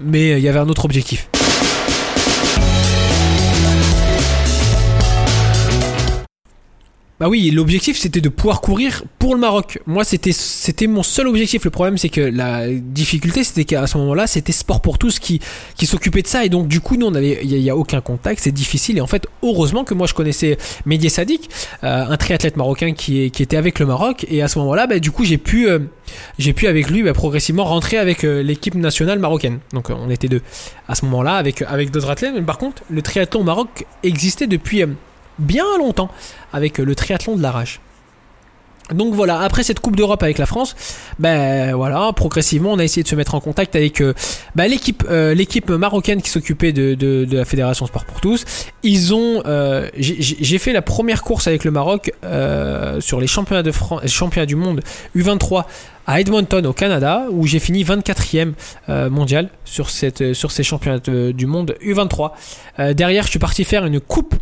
mais 0.00 0.32
euh, 0.32 0.38
il 0.38 0.44
y 0.44 0.48
avait 0.48 0.58
un 0.58 0.68
autre 0.68 0.84
objectif. 0.84 1.28
Bah 7.20 7.28
oui, 7.28 7.50
l'objectif 7.50 7.98
c'était 7.98 8.20
de 8.20 8.28
pouvoir 8.28 8.60
courir 8.60 9.02
pour 9.18 9.34
le 9.34 9.40
Maroc. 9.40 9.80
Moi 9.86 10.04
c'était 10.04 10.30
c'était 10.30 10.86
mon 10.86 11.02
seul 11.02 11.26
objectif. 11.26 11.64
Le 11.64 11.70
problème 11.70 11.98
c'est 11.98 12.10
que 12.10 12.20
la 12.20 12.68
difficulté 12.68 13.42
c'était 13.42 13.64
qu'à 13.64 13.88
ce 13.88 13.98
moment-là 13.98 14.28
c'était 14.28 14.52
Sport 14.52 14.80
pour 14.80 14.98
tous 14.98 15.18
qui 15.18 15.40
qui 15.74 15.86
s'occupait 15.86 16.22
de 16.22 16.28
ça 16.28 16.44
et 16.44 16.48
donc 16.48 16.68
du 16.68 16.80
coup 16.80 16.96
nous 16.96 17.06
on 17.06 17.14
avait 17.16 17.40
il 17.42 17.58
y, 17.58 17.70
a 17.70 17.76
aucun 17.76 18.00
contact, 18.00 18.40
c'est 18.40 18.52
difficile 18.52 18.98
et 18.98 19.00
en 19.00 19.08
fait 19.08 19.26
heureusement 19.42 19.82
que 19.82 19.94
moi 19.94 20.06
je 20.06 20.14
connaissais 20.14 20.58
Mehdi 20.86 21.10
Sadik, 21.10 21.50
euh, 21.82 22.04
un 22.06 22.16
triathlète 22.16 22.56
marocain 22.56 22.92
qui 22.92 23.32
qui 23.32 23.42
était 23.42 23.56
avec 23.56 23.80
le 23.80 23.86
Maroc 23.86 24.24
et 24.30 24.40
à 24.40 24.46
ce 24.46 24.60
moment-là 24.60 24.86
bah, 24.86 25.00
du 25.00 25.10
coup 25.10 25.24
j'ai 25.24 25.38
pu 25.38 25.68
euh, 25.68 25.80
j'ai 26.38 26.52
pu 26.52 26.68
avec 26.68 26.88
lui 26.88 27.02
bah, 27.02 27.14
progressivement 27.14 27.64
rentrer 27.64 27.98
avec 27.98 28.22
euh, 28.22 28.44
l'équipe 28.44 28.76
nationale 28.76 29.18
marocaine. 29.18 29.58
Donc 29.72 29.90
on 29.90 30.08
était 30.08 30.28
deux 30.28 30.42
à 30.86 30.94
ce 30.94 31.04
moment-là 31.06 31.34
avec 31.34 31.62
avec 31.62 31.90
d'autres 31.90 32.10
athlètes. 32.10 32.34
Mais 32.36 32.42
par 32.42 32.58
contre 32.58 32.84
le 32.88 33.02
triathlon 33.02 33.40
au 33.40 33.44
Maroc 33.44 33.86
existait 34.04 34.46
depuis 34.46 34.84
bien 35.38 35.64
longtemps 35.78 36.10
avec 36.52 36.78
le 36.78 36.94
triathlon 36.94 37.36
de 37.36 37.42
la 37.42 37.50
rage. 37.50 37.80
Donc 38.94 39.12
voilà, 39.12 39.40
après 39.40 39.62
cette 39.64 39.80
Coupe 39.80 39.96
d'Europe 39.96 40.22
avec 40.22 40.38
la 40.38 40.46
France, 40.46 40.74
ben 41.18 41.74
voilà, 41.74 42.10
progressivement 42.14 42.72
on 42.72 42.78
a 42.78 42.84
essayé 42.84 43.02
de 43.02 43.08
se 43.08 43.16
mettre 43.16 43.34
en 43.34 43.40
contact 43.40 43.76
avec 43.76 44.00
euh, 44.00 44.14
ben, 44.54 44.66
l'équipe 44.66 45.04
euh, 45.10 45.34
l'équipe 45.34 45.68
marocaine 45.68 46.22
qui 46.22 46.30
s'occupait 46.30 46.72
de, 46.72 47.26
la 47.30 47.44
fédération 47.44 47.86
Sport 47.86 48.06
pour 48.06 48.20
tous. 48.22 48.46
Ils 48.82 49.12
ont, 49.12 49.42
euh, 49.44 49.88
j'ai- 49.98 50.58
fait 50.58 50.72
la 50.72 50.80
première 50.80 51.22
course 51.22 51.46
avec 51.46 51.64
le 51.64 51.70
Maroc 51.70 52.12
sur 53.00 53.20
les 53.20 53.26
championnats 53.26 53.62
de 53.62 53.72
France, 53.72 54.06
championnats 54.06 54.46
du 54.46 54.56
monde 54.56 54.80
U23 55.14 55.66
à 56.08 56.20
Edmonton 56.20 56.64
au 56.66 56.72
Canada 56.72 57.26
où 57.30 57.46
j'ai 57.46 57.58
fini 57.58 57.84
24e 57.84 58.54
euh, 58.88 59.10
mondial 59.10 59.50
sur 59.64 59.90
cette 59.90 60.32
sur 60.32 60.50
ces 60.50 60.62
championnats 60.62 60.98
du 60.98 61.46
monde 61.46 61.76
U23. 61.84 62.32
Euh, 62.78 62.94
derrière, 62.94 63.24
je 63.24 63.30
suis 63.30 63.38
parti 63.38 63.62
faire 63.62 63.84
une 63.84 64.00
coupe 64.00 64.34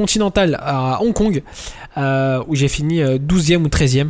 continentale 0.00 0.56
à 0.62 1.02
Hong 1.02 1.12
Kong 1.12 1.42
euh, 1.98 2.42
où 2.48 2.54
j'ai 2.54 2.68
fini 2.68 3.02
euh, 3.02 3.18
12e 3.18 3.64
ou 3.64 3.68
13e. 3.68 4.08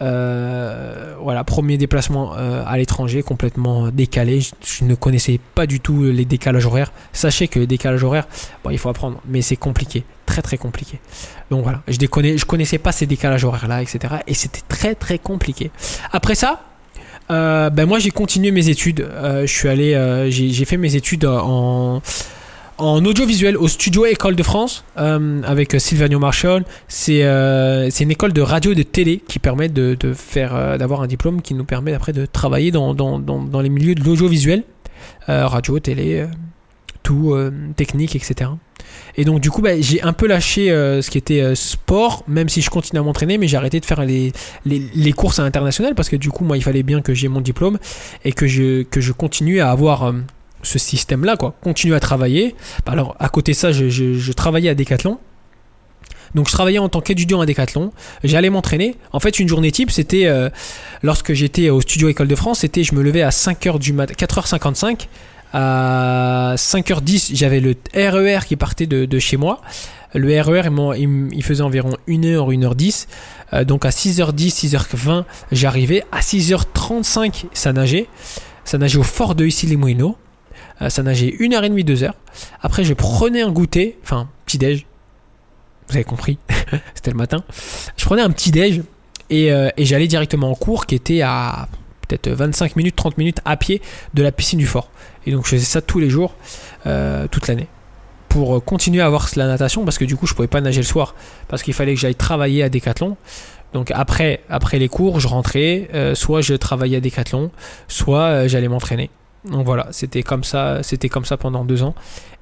Euh, 0.00 1.14
voilà, 1.20 1.44
premier 1.44 1.76
déplacement 1.76 2.32
euh, 2.38 2.62
à 2.66 2.78
l'étranger, 2.78 3.22
complètement 3.22 3.88
décalé. 3.88 4.40
Je, 4.40 4.84
ne 4.84 4.94
connaissais 4.94 5.38
pas 5.54 5.66
du 5.66 5.78
tout 5.78 6.04
les 6.04 6.24
décalages 6.24 6.64
horaires. 6.64 6.90
Sachez 7.12 7.48
que 7.48 7.58
les 7.58 7.66
décalages 7.66 8.02
horaires, 8.02 8.26
bon, 8.64 8.70
il 8.70 8.78
faut 8.78 8.88
apprendre, 8.88 9.20
mais 9.28 9.42
c'est 9.42 9.56
compliqué, 9.56 10.04
très 10.24 10.40
très 10.40 10.56
compliqué. 10.56 11.00
Donc 11.50 11.64
voilà, 11.64 11.82
je 11.86 11.98
déconnais, 11.98 12.38
je 12.38 12.46
connaissais 12.46 12.78
pas 12.78 12.92
ces 12.92 13.04
décalages 13.04 13.44
horaires 13.44 13.68
là, 13.68 13.82
etc. 13.82 14.14
Et 14.26 14.32
c'était 14.32 14.62
très 14.68 14.94
très 14.94 15.18
compliqué. 15.18 15.70
Après 16.12 16.34
ça, 16.34 16.62
euh, 17.30 17.68
ben 17.68 17.84
moi 17.84 17.98
j'ai 17.98 18.10
continué 18.10 18.52
mes 18.52 18.70
études. 18.70 19.02
Euh, 19.02 19.42
je 19.42 19.52
suis 19.52 19.68
allé, 19.68 19.92
euh, 19.92 20.30
j'ai 20.30 20.64
fait 20.64 20.78
mes 20.78 20.96
études 20.96 21.26
en 21.26 22.00
en 22.78 23.04
audiovisuel 23.04 23.56
au 23.56 23.68
studio 23.68 24.06
École 24.06 24.36
de 24.36 24.42
France 24.42 24.84
euh, 24.98 25.40
avec 25.44 25.74
euh, 25.74 25.78
Sylvanio 25.78 26.18
Marshall. 26.18 26.64
C'est 26.88 27.24
euh, 27.24 27.88
c'est 27.90 28.04
une 28.04 28.10
école 28.10 28.32
de 28.32 28.42
radio 28.42 28.72
et 28.72 28.74
de 28.74 28.82
télé 28.82 29.22
qui 29.26 29.38
permet 29.38 29.68
de, 29.68 29.96
faire 30.14 30.78
d'avoir 30.78 31.02
un 31.02 31.06
diplôme 31.06 31.42
qui 31.42 31.54
nous 31.54 31.64
permet 31.64 31.94
après 31.94 32.12
de 32.12 32.26
travailler 32.26 32.70
dans, 32.70 32.92
les 33.62 33.68
milieux 33.68 33.94
de 33.94 34.02
l'audiovisuel, 34.02 34.64
radio, 35.26 35.78
télé, 35.78 36.26
tout, 37.02 37.36
technique, 37.76 38.16
etc. 38.16 38.50
Et 39.16 39.24
donc 39.24 39.40
du 39.40 39.50
coup, 39.50 39.62
bah, 39.62 39.80
j'ai 39.80 40.02
un 40.02 40.12
peu 40.12 40.26
lâché 40.26 40.68
ce 40.68 41.10
qui 41.10 41.18
était 41.18 41.54
sport, 41.54 42.24
même 42.28 42.48
si 42.48 42.62
je 42.62 42.70
continue 42.70 43.00
à 43.00 43.02
m'entraîner, 43.02 43.38
mais 43.38 43.48
j'ai 43.48 43.56
arrêté 43.56 43.80
de 43.80 43.84
faire 43.84 44.04
les, 44.04 44.32
courses 45.12 45.38
à 45.38 45.42
l'international 45.42 45.94
parce 45.94 46.08
que 46.08 46.16
du 46.16 46.30
coup, 46.30 46.44
moi, 46.44 46.56
il 46.56 46.62
fallait 46.62 46.82
bien 46.82 47.00
que 47.00 47.14
j'ai 47.14 47.28
mon 47.28 47.40
diplôme 47.40 47.78
et 48.24 48.32
que 48.32 48.46
je, 48.46 49.12
continue 49.12 49.60
à 49.60 49.70
avoir 49.70 50.12
ce 50.62 50.78
système-là, 50.78 51.36
quoi. 51.36 51.54
Continuer 51.62 51.96
à 51.96 52.00
travailler. 52.00 52.54
Alors, 52.86 53.16
à 53.18 53.28
côté 53.28 53.52
de 53.52 53.56
ça, 53.56 53.72
je, 53.72 54.32
travaillais 54.32 54.70
à 54.70 54.74
Decathlon. 54.74 55.18
Donc, 56.34 56.48
je 56.48 56.52
travaillais 56.52 56.78
en 56.78 56.88
tant 56.88 57.00
qu'étudiant 57.00 57.40
à 57.40 57.46
Decathlon. 57.46 57.92
J'allais 58.24 58.50
m'entraîner. 58.50 58.96
En 59.12 59.20
fait, 59.20 59.38
une 59.38 59.48
journée 59.48 59.70
type, 59.70 59.90
c'était 59.90 60.26
euh, 60.26 60.50
lorsque 61.02 61.32
j'étais 61.32 61.70
au 61.70 61.80
studio 61.80 62.08
École 62.08 62.28
de 62.28 62.34
France, 62.34 62.60
c'était 62.60 62.82
je 62.82 62.94
me 62.94 63.02
levais 63.02 63.22
à 63.22 63.30
5h 63.30 63.78
du 63.78 63.92
matin, 63.92 64.14
4h55. 64.14 65.06
À 65.52 66.54
5h10, 66.56 67.30
j'avais 67.34 67.60
le 67.60 67.76
RER 67.94 68.40
qui 68.46 68.56
partait 68.56 68.86
de, 68.86 69.18
chez 69.18 69.36
moi. 69.36 69.62
Le 70.14 70.40
RER, 70.40 70.62
il, 70.64 70.70
m'en- 70.70 70.92
il 70.92 71.42
faisait 71.42 71.62
environ 71.62 71.96
1h, 72.08 72.52
1h10. 72.58 73.06
Euh, 73.52 73.64
donc 73.64 73.84
à 73.84 73.90
6h10, 73.90 74.66
6h20, 74.66 75.24
j'arrivais. 75.52 76.04
À 76.12 76.20
6h35, 76.20 77.44
ça 77.52 77.72
nageait. 77.72 78.08
Ça 78.64 78.78
nageait 78.78 78.98
au 78.98 79.04
fort 79.04 79.34
de 79.34 79.46
Issy-les-Moulineaux. 79.46 80.16
Euh, 80.16 80.25
ça 80.88 81.02
nageait 81.02 81.34
1h30, 81.38 81.84
2h. 81.84 82.10
Après, 82.62 82.84
je 82.84 82.94
prenais 82.94 83.42
un 83.42 83.50
goûter, 83.50 83.98
enfin, 84.02 84.28
petit-déj. 84.44 84.86
Vous 85.88 85.94
avez 85.94 86.04
compris, 86.04 86.38
c'était 86.94 87.10
le 87.10 87.16
matin. 87.16 87.44
Je 87.96 88.04
prenais 88.04 88.22
un 88.22 88.30
petit-déj 88.30 88.82
et, 89.30 89.52
euh, 89.52 89.68
et 89.76 89.84
j'allais 89.84 90.08
directement 90.08 90.50
en 90.50 90.54
cours 90.54 90.86
qui 90.86 90.94
était 90.94 91.22
à 91.22 91.68
peut-être 92.06 92.28
25 92.28 92.76
minutes, 92.76 92.96
30 92.96 93.18
minutes 93.18 93.40
à 93.44 93.56
pied 93.56 93.82
de 94.14 94.22
la 94.22 94.32
piscine 94.32 94.58
du 94.58 94.66
fort. 94.66 94.90
Et 95.26 95.32
donc, 95.32 95.44
je 95.44 95.50
faisais 95.50 95.64
ça 95.64 95.80
tous 95.80 95.98
les 95.98 96.10
jours, 96.10 96.34
euh, 96.86 97.26
toute 97.28 97.48
l'année. 97.48 97.66
Pour 98.28 98.56
euh, 98.56 98.60
continuer 98.60 99.00
à 99.00 99.06
avoir 99.06 99.28
la 99.36 99.46
natation, 99.46 99.84
parce 99.84 99.98
que 99.98 100.04
du 100.04 100.16
coup, 100.16 100.26
je 100.26 100.34
pouvais 100.34 100.48
pas 100.48 100.60
nager 100.60 100.80
le 100.80 100.86
soir, 100.86 101.14
parce 101.48 101.62
qu'il 101.62 101.74
fallait 101.74 101.94
que 101.94 102.00
j'aille 102.00 102.14
travailler 102.14 102.62
à 102.62 102.68
Decathlon. 102.68 103.16
Donc 103.72 103.90
après, 103.90 104.40
après 104.48 104.78
les 104.78 104.88
cours, 104.88 105.20
je 105.20 105.28
rentrais, 105.28 105.88
euh, 105.94 106.14
soit 106.14 106.40
je 106.40 106.54
travaillais 106.54 106.96
à 106.96 107.00
Decathlon, 107.00 107.50
soit 107.88 108.20
euh, 108.20 108.48
j'allais 108.48 108.68
m'entraîner. 108.68 109.10
Donc 109.50 109.64
voilà, 109.64 109.88
c'était 109.90 110.22
comme 110.22 110.44
ça, 110.44 110.82
c'était 110.82 111.08
comme 111.08 111.24
ça 111.24 111.36
pendant 111.36 111.64
deux 111.64 111.82
ans. 111.82 111.94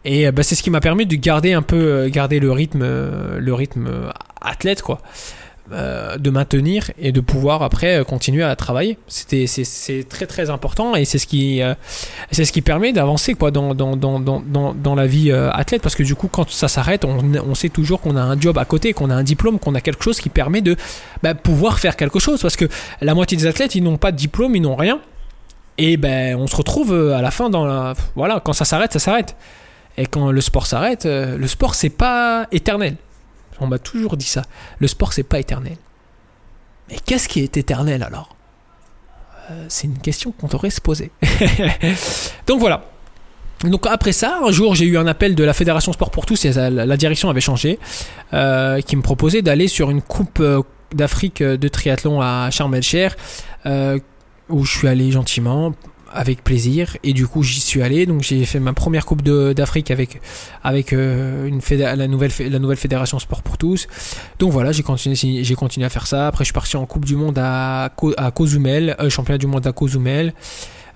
Et 0.05 0.27
euh, 0.27 0.33
bah, 0.33 0.43
c'est 0.43 0.55
ce 0.55 0.63
qui 0.63 0.71
m'a 0.71 0.81
permis 0.81 1.07
de 1.07 1.17
garder 1.17 1.53
un 1.53 1.63
peu, 1.63 1.77
euh, 1.77 2.09
garder 2.09 2.39
le 2.41 2.53
rythme, 2.53 2.83
euh, 2.83 3.39
le 3.39 3.55
rythme 3.55 3.89
athlète 4.41 4.83
quoi, 4.83 5.01
de 5.71 6.31
maintenir 6.31 6.91
et 6.99 7.11
de 7.11 7.21
pouvoir 7.21 7.63
après 7.63 8.05
continuer 8.07 8.43
à 8.43 8.55
travailler. 8.55 8.99
C'était, 9.09 9.47
c'est, 9.47 10.07
très 10.07 10.27
très 10.27 10.51
important 10.51 10.95
et 10.95 11.07
c'est 11.07 11.17
ce 11.17 11.27
qui, 11.27 11.63
c'est 12.31 12.45
ce 12.45 12.53
qui 12.53 12.61
permet 12.61 12.93
d'avancer 12.93 13.33
quoi 13.33 13.51
dans 13.51 13.75
dans 13.75 13.97
dans 13.97 14.21
dans 14.21 14.75
dans, 14.75 14.95
la 14.95 15.07
vie 15.07 15.33
athlète 15.33 15.81
parce 15.81 15.95
que 15.95 16.03
du 16.03 16.15
coup 16.15 16.29
quand 16.29 16.51
ça 16.51 16.69
s'arrête, 16.69 17.07
on, 17.07 17.19
on 17.43 17.55
sait 17.55 17.71
toujours 17.71 18.03
qu'on 18.03 18.17
a 18.17 18.21
un 18.21 18.39
job 18.39 18.59
à 18.59 18.67
côté, 18.67 18.93
qu'on 18.93 19.09
a 19.09 19.15
un 19.15 19.23
diplôme, 19.23 19.59
qu'on 19.59 19.75
a 19.75 19.81
quelque 19.81 20.05
chose 20.05 20.21
qui 20.21 20.29
permet 20.29 20.61
de 20.61 20.77
bah, 21.23 21.35
pouvoir 21.35 21.79
faire 21.79 21.97
quelque 21.97 22.19
chose 22.19 22.43
parce 22.43 22.57
que 22.57 22.67
la 23.01 23.15
moitié 23.15 23.39
des 23.39 23.47
athlètes 23.47 23.75
ils 23.75 23.83
n'ont 23.83 23.97
pas 23.97 24.13
de 24.13 24.19
diplôme, 24.19 24.55
ils 24.57 24.63
n'ont 24.63 24.77
rien. 24.77 25.01
Et 25.79 25.97
ben, 25.97 26.37
on 26.37 26.47
se 26.47 26.57
retrouve 26.57 26.93
euh, 26.93 27.17
à 27.17 27.23
la 27.23 27.31
fin 27.31 27.51
dans 27.51 27.65
la. 27.67 27.95
Voilà, 28.15 28.41
quand 28.41 28.53
ça 28.53 28.65
s'arrête, 28.65 28.93
ça 28.93 28.99
s'arrête. 28.99 29.37
Et 29.97 30.07
quand 30.07 30.31
le 30.31 30.41
sport 30.41 30.67
s'arrête, 30.67 31.07
euh, 31.07 31.37
le 31.37 31.47
sport 31.49 31.75
c'est 31.75 31.91
pas 31.91 32.47
éternel. 32.53 32.97
On 33.61 33.67
m'a 33.67 33.79
toujours 33.79 34.17
dit 34.17 34.27
ça. 34.27 34.43
Le 34.79 34.87
sport 34.87 35.13
c'est 35.13 35.23
pas 35.23 35.39
éternel. 35.39 35.77
Mais 36.89 36.97
qu'est-ce 37.05 37.29
qui 37.29 37.41
est 37.41 37.57
éternel 37.57 38.03
alors? 38.03 38.37
Euh, 39.51 39.67
C'est 39.69 39.87
une 39.87 39.99
question 39.99 40.33
qu'on 40.33 40.49
devrait 40.49 40.71
se 40.71 40.81
poser. 40.81 41.11
Donc 42.47 42.61
voilà. 42.61 42.85
Donc 43.63 43.87
après 43.87 44.13
ça, 44.13 44.41
un 44.45 44.51
jour 44.51 44.75
j'ai 44.75 44.85
eu 44.85 44.99
un 44.99 45.07
appel 45.07 45.35
de 45.35 45.45
la 45.45 45.55
Fédération 45.55 45.93
Sport 45.93 46.11
pour 46.11 46.27
tous 46.27 46.45
et 46.45 46.53
la, 46.53 46.97
direction 46.97 47.31
avait 47.31 47.41
changé, 47.41 47.79
qui 48.31 48.97
me 48.97 49.01
proposait 49.01 49.41
d'aller 49.41 49.69
sur 49.69 49.91
une 49.91 50.03
coupe 50.03 50.43
d'Afrique 50.93 51.43
de 51.43 51.69
triathlon 51.69 52.21
à 52.21 52.51
Sharm 52.51 52.75
el-Sheikh, 52.75 53.13
où 54.49 54.65
je 54.65 54.79
suis 54.79 54.89
allé 54.89 55.11
gentiment, 55.11 55.75
avec 56.15 56.45
plaisir, 56.45 56.97
et 57.03 57.13
du 57.13 57.27
coup 57.27 57.43
j'y 57.43 57.61
suis 57.61 57.83
allé. 57.83 58.07
Donc 58.07 58.23
j'ai 58.23 58.45
fait 58.45 58.61
ma 58.61 58.73
première 58.73 59.05
coupe 59.05 59.23
d'Afrique 59.23 59.91
avec 59.91 60.21
avec 60.63 60.93
euh, 60.93 61.47
une 61.47 61.61
la 61.77 62.09
nouvelle 62.09 62.31
la 62.39 62.59
nouvelle 62.59 62.77
fédération 62.77 63.19
Sport 63.19 63.43
pour 63.43 63.59
tous. 63.59 63.89
Donc 64.39 64.53
voilà, 64.53 64.73
j'ai 64.73 64.83
continué 64.83 65.17
j'ai 65.17 65.55
continué 65.55 65.85
à 65.85 65.91
faire 65.91 66.07
ça. 66.07 66.29
Après 66.29 66.45
je 66.45 66.47
suis 66.47 66.55
parti 66.55 66.77
en 66.77 66.87
Coupe 66.87 67.05
du 67.05 67.17
Monde 67.17 67.39
à 67.39 67.93
à 68.17 68.31
Cozumel, 68.31 68.97
euh, 69.01 69.11
championnat 69.11 69.39
du 69.39 69.47
monde 69.47 69.67
à 69.67 69.73
Cozumel. 69.73 70.33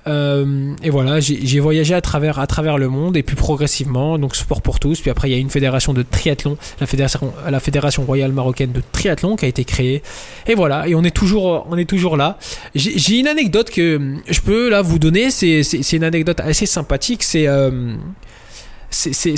Euh, 0.07 0.75
et 0.83 0.91
voilà, 0.91 1.21
j'ai 1.21 1.61
voyagé 1.61 1.95
à 1.95 2.01
travers, 2.01 2.39
à 2.39 2.47
travers 2.47 2.79
le 2.79 2.89
monde 2.89 3.17
et 3.17 3.23
puis 3.23 3.37
progressivement, 3.37 4.19
donc 4.19 4.37
sport 4.37 4.63
pour 4.63 4.81
tous. 4.81 5.01
Puis 5.01 5.11
après, 5.11 5.29
il 5.29 5.33
y 5.33 5.35
a 5.35 5.39
une 5.39 5.51
fédération 5.51 5.93
de 5.93 6.03
triathlon, 6.03 6.57
la 6.81 6.87
fédération, 6.87 7.33
la 7.49 7.61
fédération 7.61 8.05
royale 8.05 8.33
marocaine 8.33 8.73
de 8.73 8.83
triathlon 8.93 9.37
qui 9.37 9.45
a 9.45 9.49
été 9.49 9.65
créée. 9.65 10.03
Et 10.47 10.55
voilà, 10.55 10.89
et 10.89 10.95
on 10.95 11.05
est 11.05 11.15
toujours, 11.15 11.67
on 11.69 11.77
est 11.77 11.89
toujours 11.89 12.17
là. 12.17 12.39
J'ai 12.75 13.19
une 13.19 13.29
anecdote 13.29 13.71
que 13.71 14.15
je 14.29 14.41
peux 14.41 14.71
là 14.71 14.83
vous 14.83 14.99
donner. 14.99 15.31
C'est 15.31 15.93
une 15.93 16.05
anecdote 16.05 16.41
assez 16.41 16.67
sympathique. 16.67 17.23
C'est 17.23 17.47
euh, 17.47 17.97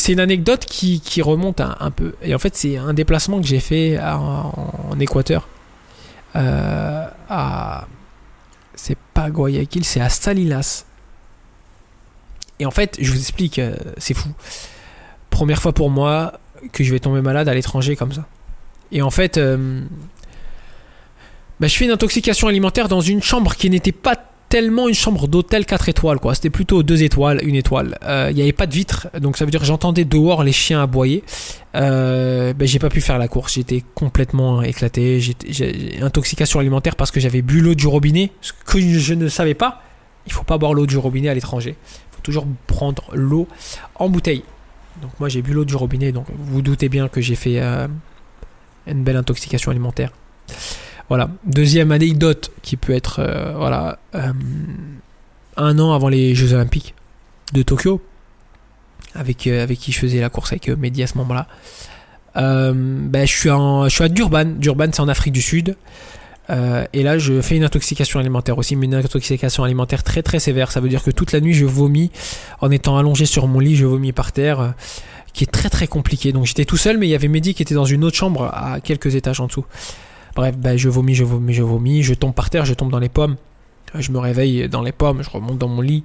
une 0.08 0.20
anecdote 0.20 0.64
qui, 0.66 1.00
qui 1.00 1.22
remonte 1.22 1.60
un, 1.60 1.90
peu. 1.90 2.12
Et 2.22 2.34
en 2.34 2.38
fait, 2.38 2.54
c'est 2.54 2.76
un 2.76 2.94
déplacement 2.94 3.40
que 3.40 3.46
j'ai 3.46 3.60
fait 3.60 3.98
en 3.98 4.98
Équateur. 5.00 5.48
Euh, 6.36 7.06
à 7.28 7.88
c'est 8.80 8.96
pas 9.12 9.28
Guayaquil, 9.28 9.84
c'est 9.84 10.00
à 10.00 10.08
Salinas. 10.08 10.86
Et 12.58 12.66
en 12.66 12.70
fait, 12.70 12.96
je 12.98 13.10
vous 13.10 13.18
explique, 13.18 13.58
euh, 13.58 13.76
c'est 13.98 14.14
fou. 14.14 14.30
Première 15.28 15.60
fois 15.60 15.72
pour 15.72 15.90
moi 15.90 16.40
que 16.72 16.82
je 16.82 16.90
vais 16.90 16.98
tomber 16.98 17.20
malade 17.20 17.48
à 17.48 17.54
l'étranger 17.54 17.94
comme 17.94 18.12
ça. 18.12 18.26
Et 18.90 19.02
en 19.02 19.10
fait, 19.10 19.36
euh, 19.36 19.82
bah, 21.60 21.66
je 21.66 21.76
fais 21.76 21.84
une 21.84 21.90
intoxication 21.90 22.48
alimentaire 22.48 22.88
dans 22.88 23.02
une 23.02 23.22
chambre 23.22 23.54
qui 23.54 23.68
n'était 23.68 23.92
pas 23.92 24.16
tellement 24.50 24.88
une 24.88 24.94
chambre 24.94 25.28
d'hôtel 25.28 25.64
4 25.64 25.88
étoiles, 25.88 26.18
quoi. 26.18 26.34
C'était 26.34 26.50
plutôt 26.50 26.82
2 26.82 27.04
étoiles, 27.04 27.40
une 27.42 27.54
étoile. 27.54 27.96
Euh, 28.04 28.26
Il 28.30 28.36
n'y 28.36 28.42
avait 28.42 28.52
pas 28.52 28.66
de 28.66 28.74
vitre, 28.74 29.08
donc 29.18 29.38
ça 29.38 29.46
veut 29.46 29.50
dire 29.50 29.60
que 29.60 29.66
j'entendais 29.66 30.04
dehors 30.04 30.44
les 30.44 30.52
chiens 30.52 30.82
aboyer. 30.82 31.24
Euh, 31.76 32.52
ben, 32.52 32.66
j'ai 32.68 32.80
pas 32.80 32.90
pu 32.90 33.00
faire 33.00 33.16
la 33.16 33.28
course, 33.28 33.54
j'étais 33.54 33.82
complètement 33.94 34.60
éclaté. 34.60 35.20
J'ai 35.20 35.98
intoxication 36.02 36.58
alimentaire 36.58 36.96
parce 36.96 37.10
que 37.12 37.20
j'avais 37.20 37.42
bu 37.42 37.60
l'eau 37.60 37.74
du 37.74 37.86
robinet, 37.86 38.32
ce 38.42 38.52
que 38.52 38.80
je 38.80 39.14
ne 39.14 39.28
savais 39.28 39.54
pas. 39.54 39.82
Il 40.26 40.32
faut 40.32 40.44
pas 40.44 40.58
boire 40.58 40.74
l'eau 40.74 40.86
du 40.86 40.98
robinet 40.98 41.28
à 41.28 41.34
l'étranger. 41.34 41.76
Il 41.80 42.16
faut 42.16 42.22
toujours 42.22 42.46
prendre 42.66 43.04
l'eau 43.14 43.48
en 43.94 44.08
bouteille. 44.08 44.42
Donc 45.00 45.12
moi 45.20 45.28
j'ai 45.28 45.42
bu 45.42 45.52
l'eau 45.52 45.64
du 45.64 45.76
robinet, 45.76 46.10
donc 46.10 46.26
vous 46.28 46.54
vous 46.54 46.62
doutez 46.62 46.88
bien 46.88 47.08
que 47.08 47.20
j'ai 47.20 47.36
fait 47.36 47.60
euh, 47.60 47.86
une 48.88 49.04
belle 49.04 49.16
intoxication 49.16 49.70
alimentaire. 49.70 50.10
Voilà. 51.10 51.28
Deuxième 51.44 51.90
anecdote 51.90 52.52
qui 52.62 52.76
peut 52.76 52.92
être 52.92 53.18
euh, 53.18 53.52
voilà 53.56 53.98
euh, 54.14 54.32
un 55.56 55.78
an 55.80 55.92
avant 55.92 56.08
les 56.08 56.36
Jeux 56.36 56.52
Olympiques 56.54 56.94
de 57.52 57.62
Tokyo, 57.62 58.00
avec 59.16 59.44
euh, 59.48 59.66
qui 59.66 59.90
je 59.90 59.98
faisais 59.98 60.20
la 60.20 60.30
course 60.30 60.52
avec 60.52 60.68
Mehdi 60.68 61.02
à 61.02 61.08
ce 61.08 61.18
moment-là. 61.18 61.48
Ben, 62.36 63.26
je 63.26 63.88
suis 63.88 64.04
à 64.04 64.08
Durban. 64.08 64.44
Durban 64.44 64.86
c'est 64.92 65.00
en 65.00 65.08
Afrique 65.08 65.32
du 65.32 65.42
Sud. 65.42 65.76
Et 66.92 67.02
là, 67.04 67.18
je 67.18 67.40
fais 67.40 67.56
une 67.56 67.64
intoxication 67.64 68.18
alimentaire 68.18 68.58
aussi, 68.58 68.74
mais 68.74 68.86
une 68.86 68.94
intoxication 68.94 69.62
alimentaire 69.62 70.02
très 70.04 70.22
très 70.22 70.38
sévère. 70.38 70.70
Ça 70.70 70.80
veut 70.80 70.88
dire 70.88 71.02
que 71.02 71.10
toute 71.10 71.32
la 71.32 71.40
nuit, 71.40 71.54
je 71.54 71.64
vomis 71.64 72.10
en 72.60 72.70
étant 72.70 72.98
allongé 72.98 73.24
sur 73.26 73.46
mon 73.48 73.58
lit, 73.58 73.74
je 73.76 73.86
vomis 73.86 74.12
par 74.12 74.30
terre, 74.30 74.74
qui 75.32 75.42
est 75.44 75.50
très 75.50 75.70
très 75.70 75.88
compliqué. 75.88 76.32
Donc 76.32 76.46
j'étais 76.46 76.64
tout 76.64 76.76
seul, 76.76 76.98
mais 76.98 77.06
il 77.08 77.10
y 77.10 77.16
avait 77.16 77.28
Mehdi 77.28 77.54
qui 77.54 77.62
était 77.62 77.74
dans 77.74 77.84
une 77.84 78.04
autre 78.04 78.16
chambre 78.16 78.44
à 78.52 78.80
quelques 78.80 79.16
étages 79.16 79.40
en 79.40 79.48
dessous. 79.48 79.64
Bref, 80.40 80.56
bah, 80.56 80.74
je 80.74 80.88
vomis, 80.88 81.14
je 81.14 81.22
vomis, 81.22 81.52
je 81.52 81.62
vomis, 81.62 82.02
je 82.02 82.14
tombe 82.14 82.32
par 82.32 82.48
terre, 82.48 82.64
je 82.64 82.72
tombe 82.72 82.90
dans 82.90 82.98
les 82.98 83.10
pommes. 83.10 83.36
Je 83.94 84.10
me 84.10 84.18
réveille 84.18 84.70
dans 84.70 84.80
les 84.80 84.90
pommes, 84.90 85.22
je 85.22 85.28
remonte 85.28 85.58
dans 85.58 85.68
mon 85.68 85.82
lit 85.82 86.02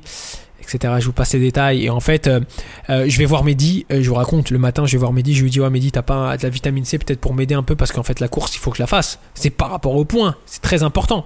etc. 0.59 0.95
Je 0.99 1.05
vous 1.05 1.13
passe 1.13 1.31
les 1.31 1.39
détails. 1.39 1.85
Et 1.85 1.89
en 1.89 2.01
fait, 2.01 2.27
euh, 2.27 2.41
euh, 2.89 3.05
je 3.07 3.17
vais 3.17 3.23
voir 3.23 3.45
Mehdi. 3.45 3.85
Euh, 3.93 4.01
je 4.01 4.09
vous 4.09 4.15
raconte, 4.15 4.49
le 4.49 4.57
matin, 4.57 4.85
je 4.85 4.91
vais 4.91 4.97
voir 4.97 5.13
Mehdi. 5.13 5.33
Je 5.33 5.43
lui 5.43 5.49
dis, 5.49 5.61
ouais, 5.61 5.69
Mehdi, 5.69 5.93
t'as 5.93 6.01
pas 6.01 6.35
de 6.35 6.43
la 6.43 6.49
vitamine 6.49 6.83
C 6.83 6.97
peut-être 6.97 7.21
pour 7.21 7.33
m'aider 7.33 7.55
un 7.55 7.63
peu 7.63 7.77
parce 7.77 7.93
qu'en 7.93 8.03
fait, 8.03 8.19
la 8.19 8.27
course, 8.27 8.53
il 8.57 8.59
faut 8.59 8.71
que 8.71 8.77
je 8.77 8.83
la 8.83 8.87
fasse. 8.87 9.19
C'est 9.35 9.51
par 9.51 9.69
rapport 9.69 9.95
au 9.95 10.03
point. 10.03 10.35
C'est 10.45 10.61
très 10.61 10.83
important. 10.83 11.23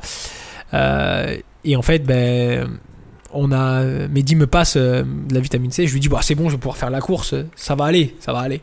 et 0.71 1.75
en 1.75 1.81
fait, 1.81 2.03
ben, 2.03 2.77
on 3.33 3.51
a, 3.51 3.83
Mehdi 4.07 4.35
me 4.35 4.45
passe 4.45 4.77
de 4.77 5.33
la 5.33 5.39
vitamine 5.39 5.71
C. 5.71 5.87
Je 5.87 5.93
lui 5.93 5.99
dis, 5.99 6.09
bah, 6.09 6.19
c'est 6.21 6.35
bon, 6.35 6.47
je 6.47 6.55
vais 6.55 6.59
pouvoir 6.59 6.77
faire 6.77 6.91
la 6.91 7.01
course. 7.01 7.33
Ça 7.55 7.73
va 7.73 7.85
aller, 7.85 8.15
ça 8.19 8.33
va 8.33 8.41
aller. 8.41 8.61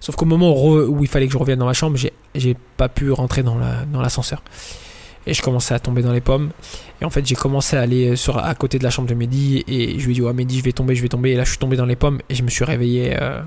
Sauf 0.00 0.16
qu'au 0.16 0.26
moment 0.26 0.54
où, 0.54 1.02
il 1.02 1.08
fallait 1.08 1.26
que 1.26 1.32
je 1.32 1.38
revienne 1.38 1.58
dans 1.58 1.66
la 1.66 1.72
chambre, 1.72 1.98
j'ai 2.34 2.56
pas 2.76 2.88
pu 2.88 3.10
rentrer 3.10 3.42
dans 3.42 3.58
l'ascenseur. 4.00 4.42
Et 5.26 5.34
je 5.34 5.42
commençais 5.42 5.74
à 5.74 5.78
tomber 5.78 6.00
dans 6.02 6.12
les 6.12 6.22
pommes. 6.22 6.50
Et 7.02 7.04
en 7.04 7.10
fait, 7.10 7.26
j'ai 7.26 7.34
commencé 7.34 7.76
à 7.76 7.82
aller 7.82 8.16
sur, 8.16 8.38
à 8.38 8.54
côté 8.54 8.78
de 8.78 8.84
la 8.84 8.90
chambre 8.90 9.08
de 9.08 9.14
Mehdi 9.14 9.62
et 9.68 9.98
je 9.98 10.06
lui 10.06 10.12
ai 10.12 10.14
dit, 10.14 10.22
ouais, 10.22 10.32
Mehdi, 10.32 10.58
je 10.58 10.64
vais 10.64 10.72
tomber, 10.72 10.94
je 10.94 11.02
vais 11.02 11.08
tomber. 11.08 11.32
Et 11.32 11.36
là, 11.36 11.44
je 11.44 11.50
suis 11.50 11.58
tombé 11.58 11.76
dans 11.76 11.84
les 11.84 11.96
pommes 11.96 12.20
et 12.30 12.34
je 12.34 12.42
me 12.42 12.48
suis 12.48 12.64
réveillé 12.64 13.14
euh, 13.20 13.42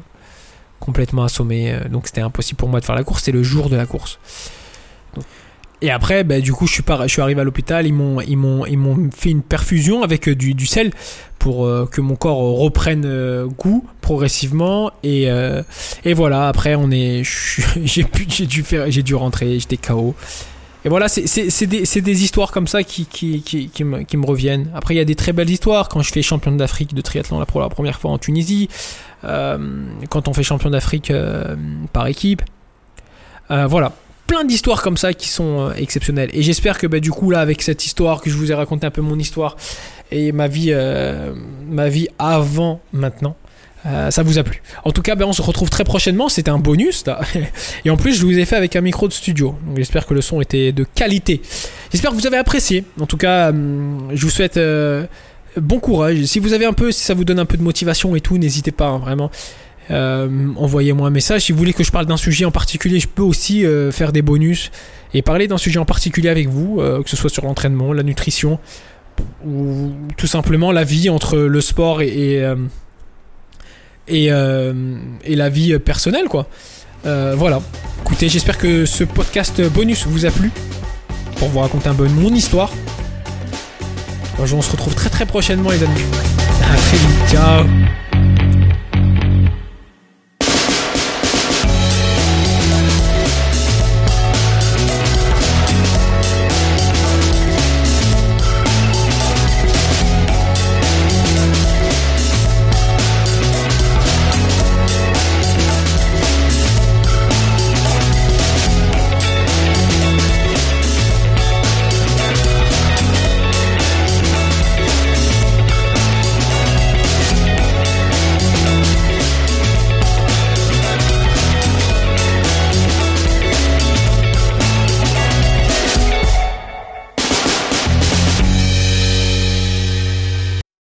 complètement 0.79 1.23
assommé. 1.23 1.73
Euh, 1.73 1.87
donc, 1.89 2.05
c'était 2.05 2.21
impossible 2.21 2.57
pour 2.57 2.69
moi 2.69 2.79
de 2.81 2.85
faire 2.85 2.93
la 2.93 3.03
course. 3.03 3.23
C'était 3.23 3.35
le 3.35 3.41
jour 3.41 3.69
de 3.69 3.75
la 3.75 3.87
course. 3.87 4.19
Et 5.81 5.91
après, 5.91 6.23
bah, 6.23 6.39
du 6.39 6.53
coup, 6.53 6.67
je 6.67 6.73
suis, 6.73 6.83
pas, 6.83 7.07
je 7.07 7.11
suis 7.11 7.21
arrivé 7.21 7.41
à 7.41 7.43
l'hôpital. 7.43 7.85
Ils 7.87 7.93
m'ont, 7.93 8.21
ils, 8.21 8.37
m'ont, 8.37 8.65
ils 8.65 8.77
m'ont 8.77 9.09
fait 9.11 9.29
une 9.29 9.41
perfusion 9.41 10.03
avec 10.03 10.27
euh, 10.27 10.35
du, 10.35 10.65
sel 10.65 10.91
pour 11.39 11.67
que 11.89 12.01
mon 12.01 12.15
corps 12.15 12.37
reprenne 12.59 13.47
goût 13.57 13.83
progressivement. 14.01 14.91
Et, 15.01 15.27
et 16.05 16.13
voilà, 16.13 16.47
après, 16.47 16.75
on 16.75 16.91
est, 16.91 17.23
j'ai, 17.83 18.05
dû 18.45 18.61
faire, 18.61 18.91
j'ai 18.91 19.01
dû 19.01 19.15
rentrer. 19.15 19.57
J'étais 19.57 19.77
KO. 19.77 20.13
Et 20.83 20.89
voilà, 20.89 21.07
c'est 21.09 21.67
des, 21.67 21.83
des, 21.83 22.23
histoires 22.23 22.51
comme 22.51 22.65
ça 22.65 22.81
qui, 22.83 23.05
qui, 23.05 23.43
qui, 23.43 23.69
qui, 23.69 23.83
me, 23.83 24.01
qui, 24.01 24.17
me, 24.17 24.25
reviennent. 24.25 24.71
Après, 24.73 24.95
il 24.95 24.97
y 24.97 25.01
a 25.01 25.05
des 25.05 25.15
très 25.15 25.31
belles 25.31 25.49
histoires. 25.49 25.89
Quand 25.89 26.01
je 26.01 26.11
fais 26.11 26.23
champion 26.23 26.51
d'Afrique 26.53 26.95
de 26.95 27.01
triathlon 27.01 27.43
pour 27.45 27.61
la 27.61 27.69
première 27.69 27.99
fois 27.99 28.09
en 28.09 28.17
Tunisie, 28.17 28.67
euh, 29.23 29.85
quand 30.09 30.27
on 30.27 30.33
fait 30.33 30.41
champion 30.41 30.71
d'Afrique 30.71 31.11
euh, 31.11 31.55
par 31.93 32.07
équipe. 32.07 32.41
Euh, 33.51 33.67
voilà, 33.67 33.91
plein 34.31 34.45
d'histoires 34.45 34.81
comme 34.81 34.97
ça 34.97 35.13
qui 35.13 35.27
sont 35.27 35.71
exceptionnelles. 35.75 36.29
Et 36.33 36.41
j'espère 36.41 36.77
que 36.77 36.87
bah, 36.87 36.99
du 36.99 37.11
coup, 37.11 37.31
là, 37.31 37.41
avec 37.41 37.61
cette 37.61 37.85
histoire, 37.85 38.21
que 38.21 38.29
je 38.29 38.37
vous 38.37 38.51
ai 38.51 38.55
raconté 38.55 38.85
un 38.87 38.91
peu 38.91 39.01
mon 39.01 39.19
histoire 39.19 39.57
et 40.11 40.31
ma 40.31 40.47
vie, 40.47 40.73
ma 41.67 41.89
vie 41.89 42.07
avant 42.17 42.79
maintenant, 42.93 43.35
euh, 43.85 44.11
ça 44.11 44.23
vous 44.23 44.37
a 44.37 44.43
plu. 44.43 44.61
En 44.83 44.91
tout 44.91 45.01
cas, 45.01 45.15
ben, 45.15 45.25
on 45.25 45.33
se 45.33 45.41
retrouve 45.41 45.69
très 45.69 45.83
prochainement. 45.83 46.29
C'était 46.29 46.51
un 46.51 46.59
bonus. 46.59 47.03
Et 47.85 47.89
en 47.89 47.97
plus, 47.97 48.15
je 48.15 48.25
vous 48.25 48.37
ai 48.37 48.45
fait 48.45 48.55
avec 48.55 48.75
un 48.75 48.81
micro 48.81 49.07
de 49.07 49.13
studio. 49.13 49.55
j'espère 49.75 50.05
que 50.05 50.13
le 50.13 50.21
son 50.21 50.41
était 50.41 50.71
de 50.71 50.83
qualité. 50.83 51.41
J'espère 51.91 52.11
que 52.11 52.15
vous 52.15 52.27
avez 52.27 52.37
apprécié. 52.37 52.83
En 52.99 53.05
tout 53.05 53.17
cas, 53.17 53.49
hum, 53.49 54.09
je 54.13 54.23
vous 54.23 54.29
souhaite 54.29 54.57
euh, 54.57 55.05
bon 55.57 55.79
courage. 55.79 56.23
Si 56.25 56.39
vous 56.39 56.53
avez 56.53 56.65
un 56.65 56.73
peu, 56.73 56.91
si 56.91 57.03
ça 57.03 57.13
vous 57.13 57.25
donne 57.25 57.39
un 57.39 57.45
peu 57.45 57.57
de 57.57 57.63
motivation 57.63 58.15
et 58.15 58.21
tout, 58.21 58.37
n'hésitez 58.37 58.71
pas, 58.71 58.87
hein, 58.87 58.99
vraiment. 58.99 59.31
Euh, 59.91 60.47
envoyez-moi 60.55 61.07
un 61.07 61.11
message. 61.11 61.41
Si 61.41 61.51
vous 61.51 61.57
voulez 61.57 61.73
que 61.73 61.83
je 61.83 61.91
parle 61.91 62.05
d'un 62.05 62.17
sujet 62.17 62.45
en 62.45 62.51
particulier, 62.51 62.99
je 62.99 63.07
peux 63.07 63.23
aussi 63.23 63.65
faire 63.91 64.11
des 64.11 64.21
bonus 64.21 64.71
et 65.13 65.21
parler 65.21 65.47
d'un 65.47 65.57
sujet 65.57 65.79
en 65.79 65.85
particulier 65.85 66.29
avec 66.29 66.47
vous, 66.47 66.77
que 66.77 67.09
ce 67.09 67.17
soit 67.17 67.29
sur 67.29 67.45
l'entraînement, 67.45 67.93
la 67.93 68.03
nutrition 68.03 68.59
ou 69.45 69.91
tout 70.17 70.27
simplement 70.27 70.71
la 70.71 70.83
vie 70.83 71.09
entre 71.09 71.37
le 71.37 71.61
sport 71.61 72.01
et, 72.01 72.41
euh, 74.09 74.93
et, 75.23 75.35
la 75.35 75.49
vie 75.49 75.77
personnelle, 75.79 76.27
quoi. 76.27 76.47
Euh, 77.05 77.33
voilà. 77.37 77.61
Écoutez, 78.01 78.29
j'espère 78.29 78.57
que 78.57 78.85
ce 78.85 79.03
podcast 79.03 79.61
bonus 79.69 80.05
vous 80.05 80.25
a 80.25 80.31
plu 80.31 80.51
pour 81.37 81.49
vous 81.49 81.59
raconter 81.59 81.89
un 81.89 81.95
peu 81.95 82.07
mon 82.07 82.33
histoire. 82.33 82.71
On 84.39 84.61
se 84.61 84.71
retrouve 84.71 84.95
très 84.95 85.09
très 85.09 85.25
prochainement, 85.25 85.69
les 85.69 85.83
amis. 85.83 86.01
À 86.63 86.75
très 86.75 86.97
vite. 86.97 87.29
Ciao. 87.29 87.65